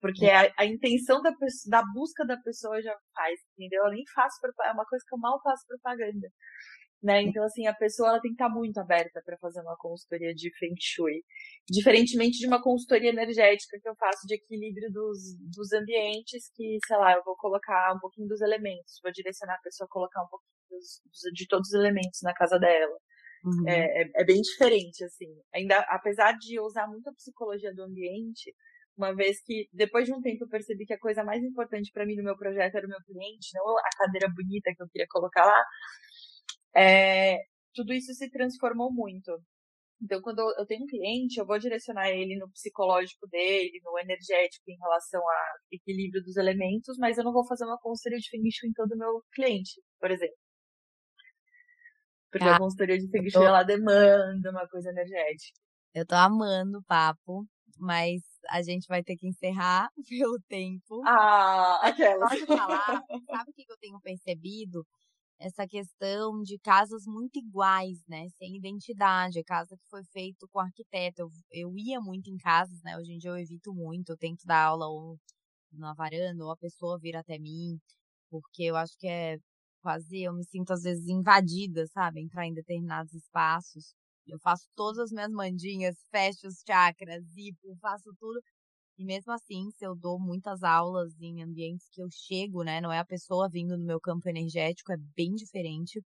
[0.00, 1.30] Porque a, a intenção da,
[1.68, 3.84] da busca da pessoa já faz, entendeu?
[3.84, 6.28] Eu nem faço propaganda, é uma coisa que eu mal faço propaganda
[7.02, 7.22] né?
[7.22, 10.50] Então, assim, a pessoa ela tem que estar muito aberta para fazer uma consultoria de
[10.58, 11.22] Feng Shui.
[11.68, 15.18] Diferentemente de uma consultoria energética que eu faço de equilíbrio dos,
[15.54, 19.62] dos ambientes, que, sei lá, eu vou colocar um pouquinho dos elementos, vou direcionar a
[19.62, 21.00] pessoa a colocar um pouquinho dos,
[21.32, 22.96] de todos os elementos na casa dela.
[23.44, 23.66] Uhum.
[23.66, 25.34] É, é, é, bem diferente, assim.
[25.54, 28.54] Ainda, apesar de eu usar muito a psicologia do ambiente,
[28.96, 32.04] uma vez que, depois de um tempo, eu percebi que a coisa mais importante para
[32.04, 35.06] mim no meu projeto era o meu cliente, não a cadeira bonita que eu queria
[35.08, 35.64] colocar lá,
[36.74, 37.38] é,
[37.74, 39.32] tudo isso se transformou muito.
[40.02, 44.70] Então, quando eu tenho um cliente, eu vou direcionar ele no psicológico dele, no energético
[44.70, 48.50] em relação ao equilíbrio dos elementos, mas eu não vou fazer uma consultoria de Feng
[48.50, 50.36] Shui em todo o meu cliente, por exemplo.
[52.32, 53.46] Porque ah, a consultoria de Feng Shui, tô...
[53.46, 55.60] ela demanda uma coisa energética.
[55.92, 57.46] Eu tô amando o papo,
[57.76, 61.02] mas a gente vai ter que encerrar pelo tempo.
[61.04, 62.26] Ah, aquela.
[62.26, 64.86] Pode falar, sabe o que eu tenho percebido?
[65.40, 68.28] Essa questão de casas muito iguais, né?
[68.38, 69.42] Sem identidade.
[69.44, 71.22] Casa que foi feito com arquiteto.
[71.22, 72.96] Eu, eu ia muito em casas, né?
[72.98, 74.10] Hoje em dia eu evito muito.
[74.12, 75.18] Eu tento dar aula ou
[75.72, 77.78] na varanda, ou a pessoa vir até mim.
[78.30, 79.38] Porque eu acho que é
[79.82, 80.22] quase.
[80.22, 82.20] Eu me sinto às vezes invadida, sabe?
[82.22, 83.94] Entrar em determinados espaços.
[84.26, 88.40] Eu faço todas as minhas mandinhas, fecho os chakras, zipo, faço tudo.
[89.00, 92.92] E mesmo assim, se eu dou muitas aulas em ambientes que eu chego, né, não
[92.92, 96.00] é a pessoa vindo no meu campo energético, é bem diferente.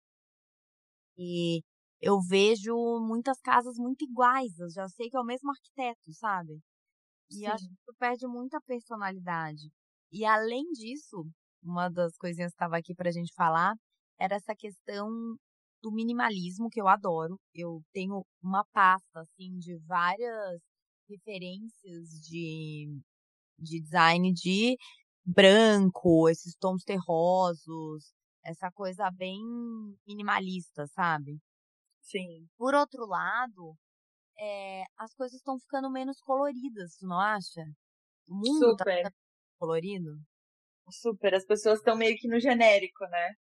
[1.18, 1.62] E
[2.00, 6.60] eu vejo muitas casas muito iguais, eu já sei que é o mesmo arquiteto, sabe?
[7.30, 7.46] E Sim.
[7.46, 9.70] acho que perde muita personalidade.
[10.12, 11.26] E além disso,
[11.62, 13.74] uma das coisinhas que estava aqui pra gente falar
[14.18, 15.08] era essa questão
[15.82, 17.38] do minimalismo que eu adoro.
[17.54, 20.60] Eu tenho uma pasta assim de várias
[21.10, 23.00] referências de,
[23.58, 24.76] de design de
[25.24, 28.12] branco, esses tons terrosos,
[28.44, 29.40] essa coisa bem
[30.06, 31.38] minimalista, sabe?
[32.00, 32.48] Sim.
[32.56, 33.76] Por outro lado,
[34.38, 37.62] é, as coisas estão ficando menos coloridas, tu não acha?
[38.26, 39.02] O mundo tá Super.
[39.02, 39.10] tá
[39.58, 40.18] colorido.
[40.90, 43.34] Super, as pessoas estão meio que no genérico, né?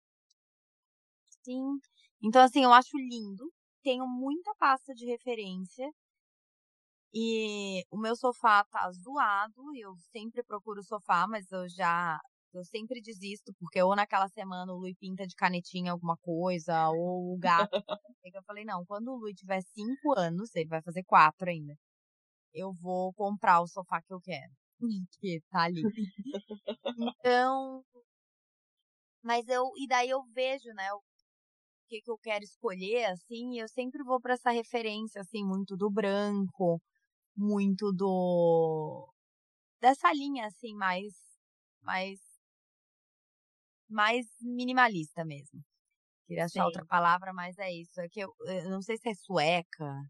[1.44, 1.78] Sim.
[2.22, 3.52] Então, assim, eu acho lindo.
[3.82, 5.88] Tenho muita pasta de referência.
[7.18, 12.20] E o meu sofá tá zoado, eu sempre procuro sofá, mas eu já
[12.52, 17.32] eu sempre desisto, porque ou naquela semana o Lui pinta de canetinha alguma coisa, ou
[17.32, 17.70] o gato.
[18.22, 21.74] eu falei, não, quando o Lui tiver cinco anos, ele vai fazer quatro ainda,
[22.52, 24.52] eu vou comprar o sofá que eu quero.
[25.18, 25.84] que tá ali.
[26.98, 27.82] Então.
[29.22, 29.70] Mas eu.
[29.78, 30.92] E daí eu vejo, né?
[30.92, 31.00] O
[31.88, 35.76] que, que eu quero escolher, assim, e eu sempre vou para essa referência, assim, muito
[35.76, 36.78] do branco,
[37.36, 39.12] muito do
[39.80, 41.14] dessa linha assim mais
[41.82, 42.18] mais
[43.88, 45.62] mais minimalista mesmo.
[46.26, 46.66] Queria achar Sim.
[46.66, 48.00] outra palavra, mas é isso.
[48.00, 50.02] É que eu, eu não sei se é sueca,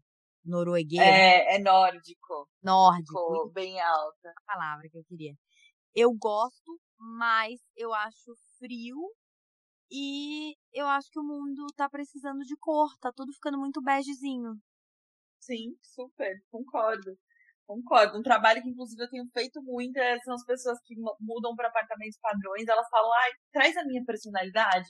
[0.43, 1.03] norueguesa.
[1.03, 2.49] É, é nórdico.
[2.63, 3.07] Nórdico.
[3.07, 4.29] Ficou bem alta.
[4.35, 5.35] A palavra que eu queria.
[5.93, 8.97] Eu gosto, mas eu acho frio
[9.91, 14.59] e eu acho que o mundo tá precisando de cor, tá tudo ficando muito begezinho.
[15.47, 17.17] Sim, super, concordo.
[17.65, 18.19] Concordo.
[18.19, 21.69] Um trabalho que, inclusive, eu tenho feito muito é, são as pessoas que mudam para
[21.69, 24.87] apartamentos padrões, elas falam, ai, traz a minha personalidade.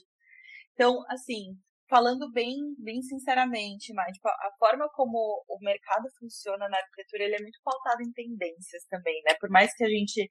[0.74, 1.56] Então, assim,
[1.88, 7.36] falando bem, bem sinceramente, mas tipo, a forma como o mercado funciona na arquitetura, ele
[7.36, 9.34] é muito pautado em tendências também, né?
[9.40, 10.28] Por mais que a gente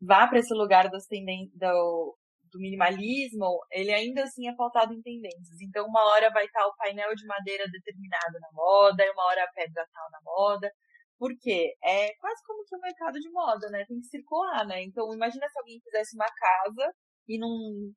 [0.00, 2.16] vá para esse lugar das tendências, do,
[2.52, 5.60] do minimalismo, ele ainda assim é pautado em tendências.
[5.60, 9.52] Então, uma hora vai estar o painel de madeira determinado na moda, uma hora a
[9.52, 10.70] pedra tal na moda.
[11.18, 11.74] Por quê?
[11.84, 13.84] É quase como que o mercado de moda, né?
[13.86, 14.82] Tem que circular, né?
[14.82, 16.92] Então, imagina se alguém fizesse uma casa
[17.28, 17.50] e não,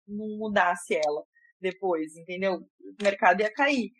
[0.08, 1.24] não mudasse ela
[1.60, 2.56] depois, entendeu?
[2.56, 3.92] O mercado ia cair.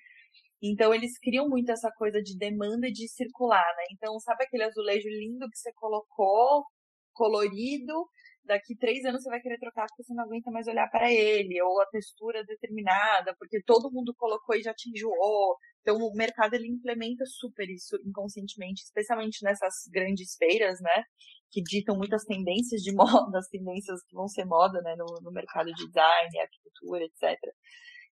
[0.62, 3.84] Então, eles criam muito essa coisa de demanda de circular, né?
[3.92, 6.66] Então, sabe aquele azulejo lindo que você colocou,
[7.14, 8.08] colorido,
[8.46, 11.62] daqui três anos você vai querer trocar porque você não aguenta mais olhar para ele,
[11.62, 15.58] ou a textura determinada, porque todo mundo colocou e já te enjoou.
[15.82, 21.04] Então o mercado ele implementa super isso inconscientemente, especialmente nessas grandes feiras, né?
[21.52, 24.96] Que ditam muitas tendências de moda, as tendências que vão ser moda, né?
[24.98, 27.40] No, no mercado de design, arquitetura, etc.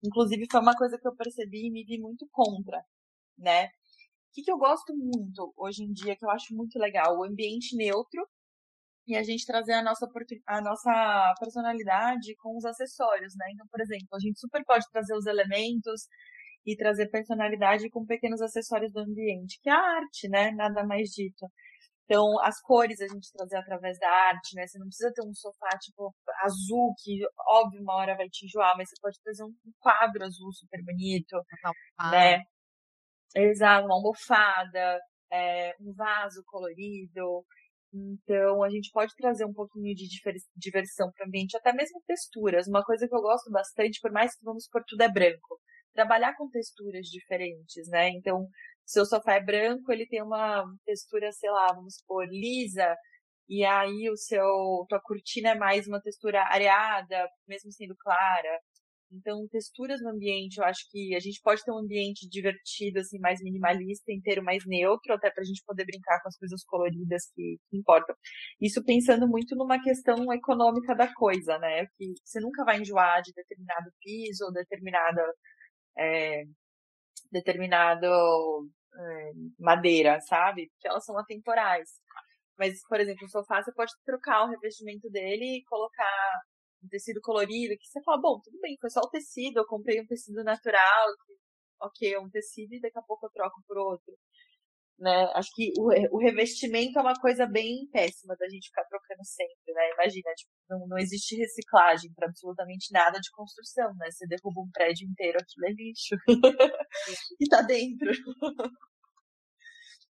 [0.04, 2.82] Inclusive foi uma coisa que eu percebi e me vi muito contra,
[3.38, 3.66] né?
[3.66, 7.18] O que, que eu gosto muito hoje em dia, que eu acho muito legal?
[7.18, 8.24] O ambiente neutro,
[9.10, 10.06] e a gente trazer a nossa,
[10.46, 13.46] a nossa personalidade com os acessórios, né?
[13.52, 16.02] Então, por exemplo, a gente super pode trazer os elementos
[16.64, 20.52] e trazer personalidade com pequenos acessórios do ambiente, que é a arte, né?
[20.52, 21.46] Nada mais dito.
[22.04, 24.66] Então, as cores a gente trazer através da arte, né?
[24.66, 28.76] Você não precisa ter um sofá, tipo, azul, que, óbvio, uma hora vai te enjoar,
[28.76, 31.36] mas você pode trazer um quadro azul super bonito,
[31.98, 32.10] ah.
[32.10, 32.42] né?
[33.34, 34.98] Exato, uma almofada,
[35.32, 37.44] é, um vaso colorido,
[37.92, 40.06] então, a gente pode trazer um pouquinho de
[40.56, 42.68] diversão para o ambiente, até mesmo texturas.
[42.68, 45.60] Uma coisa que eu gosto bastante, por mais que vamos por tudo é branco,
[45.94, 48.10] trabalhar com texturas diferentes, né?
[48.10, 48.46] Então,
[48.86, 52.96] seu sofá é branco, ele tem uma textura, sei lá, vamos supor, lisa,
[53.48, 58.60] e aí o seu tua cortina é mais uma textura areada, mesmo sendo clara.
[59.12, 63.18] Então, texturas no ambiente, eu acho que a gente pode ter um ambiente divertido, assim,
[63.18, 67.24] mais minimalista, inteiro, mais neutro, até para a gente poder brincar com as coisas coloridas
[67.34, 68.14] que, que, importam.
[68.60, 71.86] Isso pensando muito numa questão econômica da coisa, né?
[71.98, 75.22] Que você nunca vai enjoar de determinado piso ou determinada,
[75.98, 76.44] é,
[77.32, 80.68] determinado é, madeira, sabe?
[80.70, 81.88] Porque elas são atemporais.
[82.58, 86.42] Mas, por exemplo, o sofá, você pode trocar o revestimento dele e colocar
[86.82, 90.00] um tecido colorido, que você fala, bom, tudo bem, foi só o tecido, eu comprei
[90.00, 91.34] um tecido natural, que,
[91.82, 94.14] ok, é um tecido e daqui a pouco eu troco por outro.
[94.98, 95.30] Né?
[95.34, 99.72] Acho que o, o revestimento é uma coisa bem péssima da gente ficar trocando sempre,
[99.72, 99.92] né?
[99.94, 104.10] Imagina, tipo, não, não existe reciclagem para absolutamente nada de construção, né?
[104.10, 106.14] Você derruba um prédio inteiro, aquilo é lixo.
[107.40, 108.12] e tá dentro.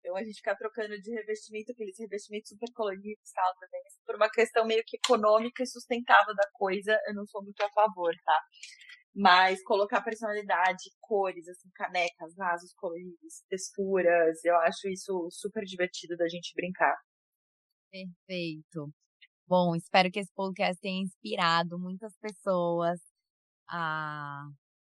[0.01, 3.83] Então a gente ficar trocando de revestimento, aqueles revestimentos super coloridos tal também.
[4.07, 7.71] Por uma questão meio que econômica e sustentável da coisa, eu não sou muito a
[7.71, 8.41] favor, tá?
[9.15, 16.29] Mas colocar personalidade, cores, assim, canecas, vasos coloridos, texturas, eu acho isso super divertido da
[16.29, 16.97] gente brincar.
[17.91, 18.91] Perfeito.
[19.47, 23.01] Bom, espero que esse podcast tenha inspirado muitas pessoas
[23.69, 24.49] a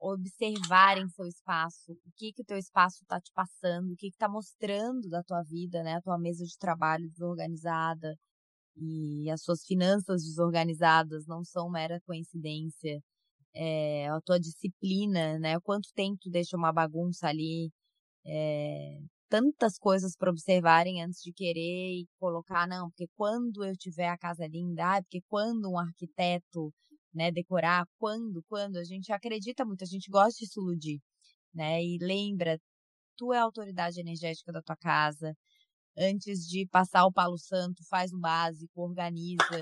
[0.02, 4.14] observarem seu espaço, o que que o teu espaço está te passando, o que que
[4.16, 5.94] está mostrando da tua vida, né?
[5.94, 8.16] A tua mesa de trabalho desorganizada
[8.76, 13.00] e as suas finanças desorganizadas não são mera coincidência.
[13.54, 15.60] É, a tua disciplina, né?
[15.60, 17.70] Quanto tempo tu deixa uma bagunça ali,
[18.26, 18.98] é,
[19.28, 24.18] tantas coisas para observarem antes de querer e colocar, não, porque quando eu tiver a
[24.18, 26.72] casa linda, ah, porque quando um arquiteto
[27.14, 31.00] né, decorar quando, quando, a gente acredita muito, a gente gosta de se iludir,
[31.54, 32.58] né, e lembra,
[33.16, 35.34] tu é a autoridade energética da tua casa,
[35.98, 39.60] antes de passar o palo santo, faz o básico, organiza,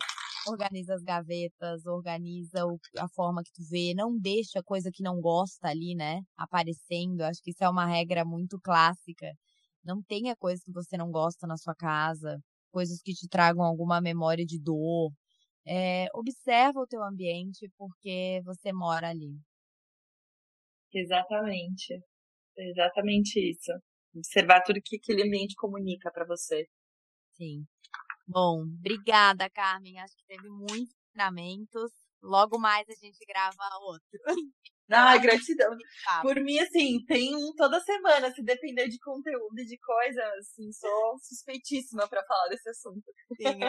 [0.49, 2.65] organiza as gavetas, organiza
[2.99, 7.43] a forma que tu vê, não deixa coisa que não gosta ali, né, aparecendo, acho
[7.43, 9.33] que isso é uma regra muito clássica,
[9.85, 12.39] não tenha coisa que você não gosta na sua casa,
[12.71, 15.13] coisas que te tragam alguma memória de dor,
[15.67, 19.39] é, observa o teu ambiente porque você mora ali.
[20.93, 22.01] Exatamente.
[22.57, 23.73] Exatamente isso.
[24.15, 26.67] Observar tudo que aquele ambiente comunica para você.
[27.33, 27.65] Sim.
[28.27, 29.99] Bom, obrigada, Carmen.
[30.01, 31.93] Acho que teve muitos ensinamentos.
[32.23, 34.21] Logo mais a gente grava outro.
[34.93, 35.71] Ai, gratidão.
[36.21, 38.33] Por mim, assim, tem um toda semana.
[38.33, 43.05] Se depender de conteúdo e de coisa, assim, sou suspeitíssima para falar desse assunto.
[43.37, 43.61] Sim,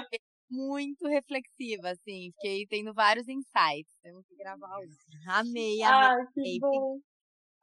[0.52, 2.32] muito reflexiva, assim.
[2.34, 3.96] Fiquei tendo vários insights.
[4.04, 4.96] Temos que gravar outro.
[5.28, 5.86] Amei, amei.
[5.86, 7.00] Ah, que bom.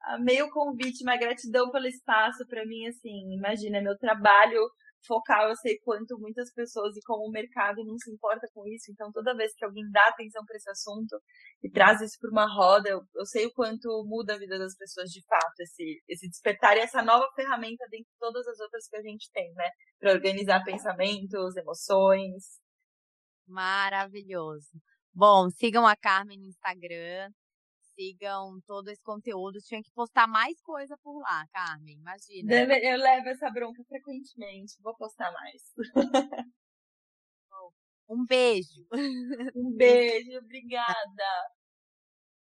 [0.03, 2.47] Amei o convite, uma gratidão pelo espaço.
[2.47, 4.61] Para mim, assim, imagina, meu trabalho
[5.07, 8.91] focal, eu sei quanto muitas pessoas e como o mercado não se importa com isso.
[8.91, 11.21] Então, toda vez que alguém dá atenção para esse assunto
[11.63, 14.77] e traz isso para uma roda, eu, eu, sei o quanto muda a vida das
[14.77, 18.89] pessoas de fato, esse, esse despertar e essa nova ferramenta dentro de todas as outras
[18.89, 19.69] que a gente tem, né?
[20.01, 22.59] Para organizar pensamentos, emoções,
[23.49, 24.81] Maravilhoso.
[25.13, 27.33] Bom, sigam a Carmen no Instagram,
[27.95, 29.59] sigam todo esse conteúdo.
[29.61, 32.55] Tinha que postar mais coisa por lá, Carmen, imagina.
[32.55, 35.63] Eu levo essa bronca frequentemente, vou postar mais.
[38.11, 38.87] Um beijo.
[39.55, 41.25] Um beijo, obrigada.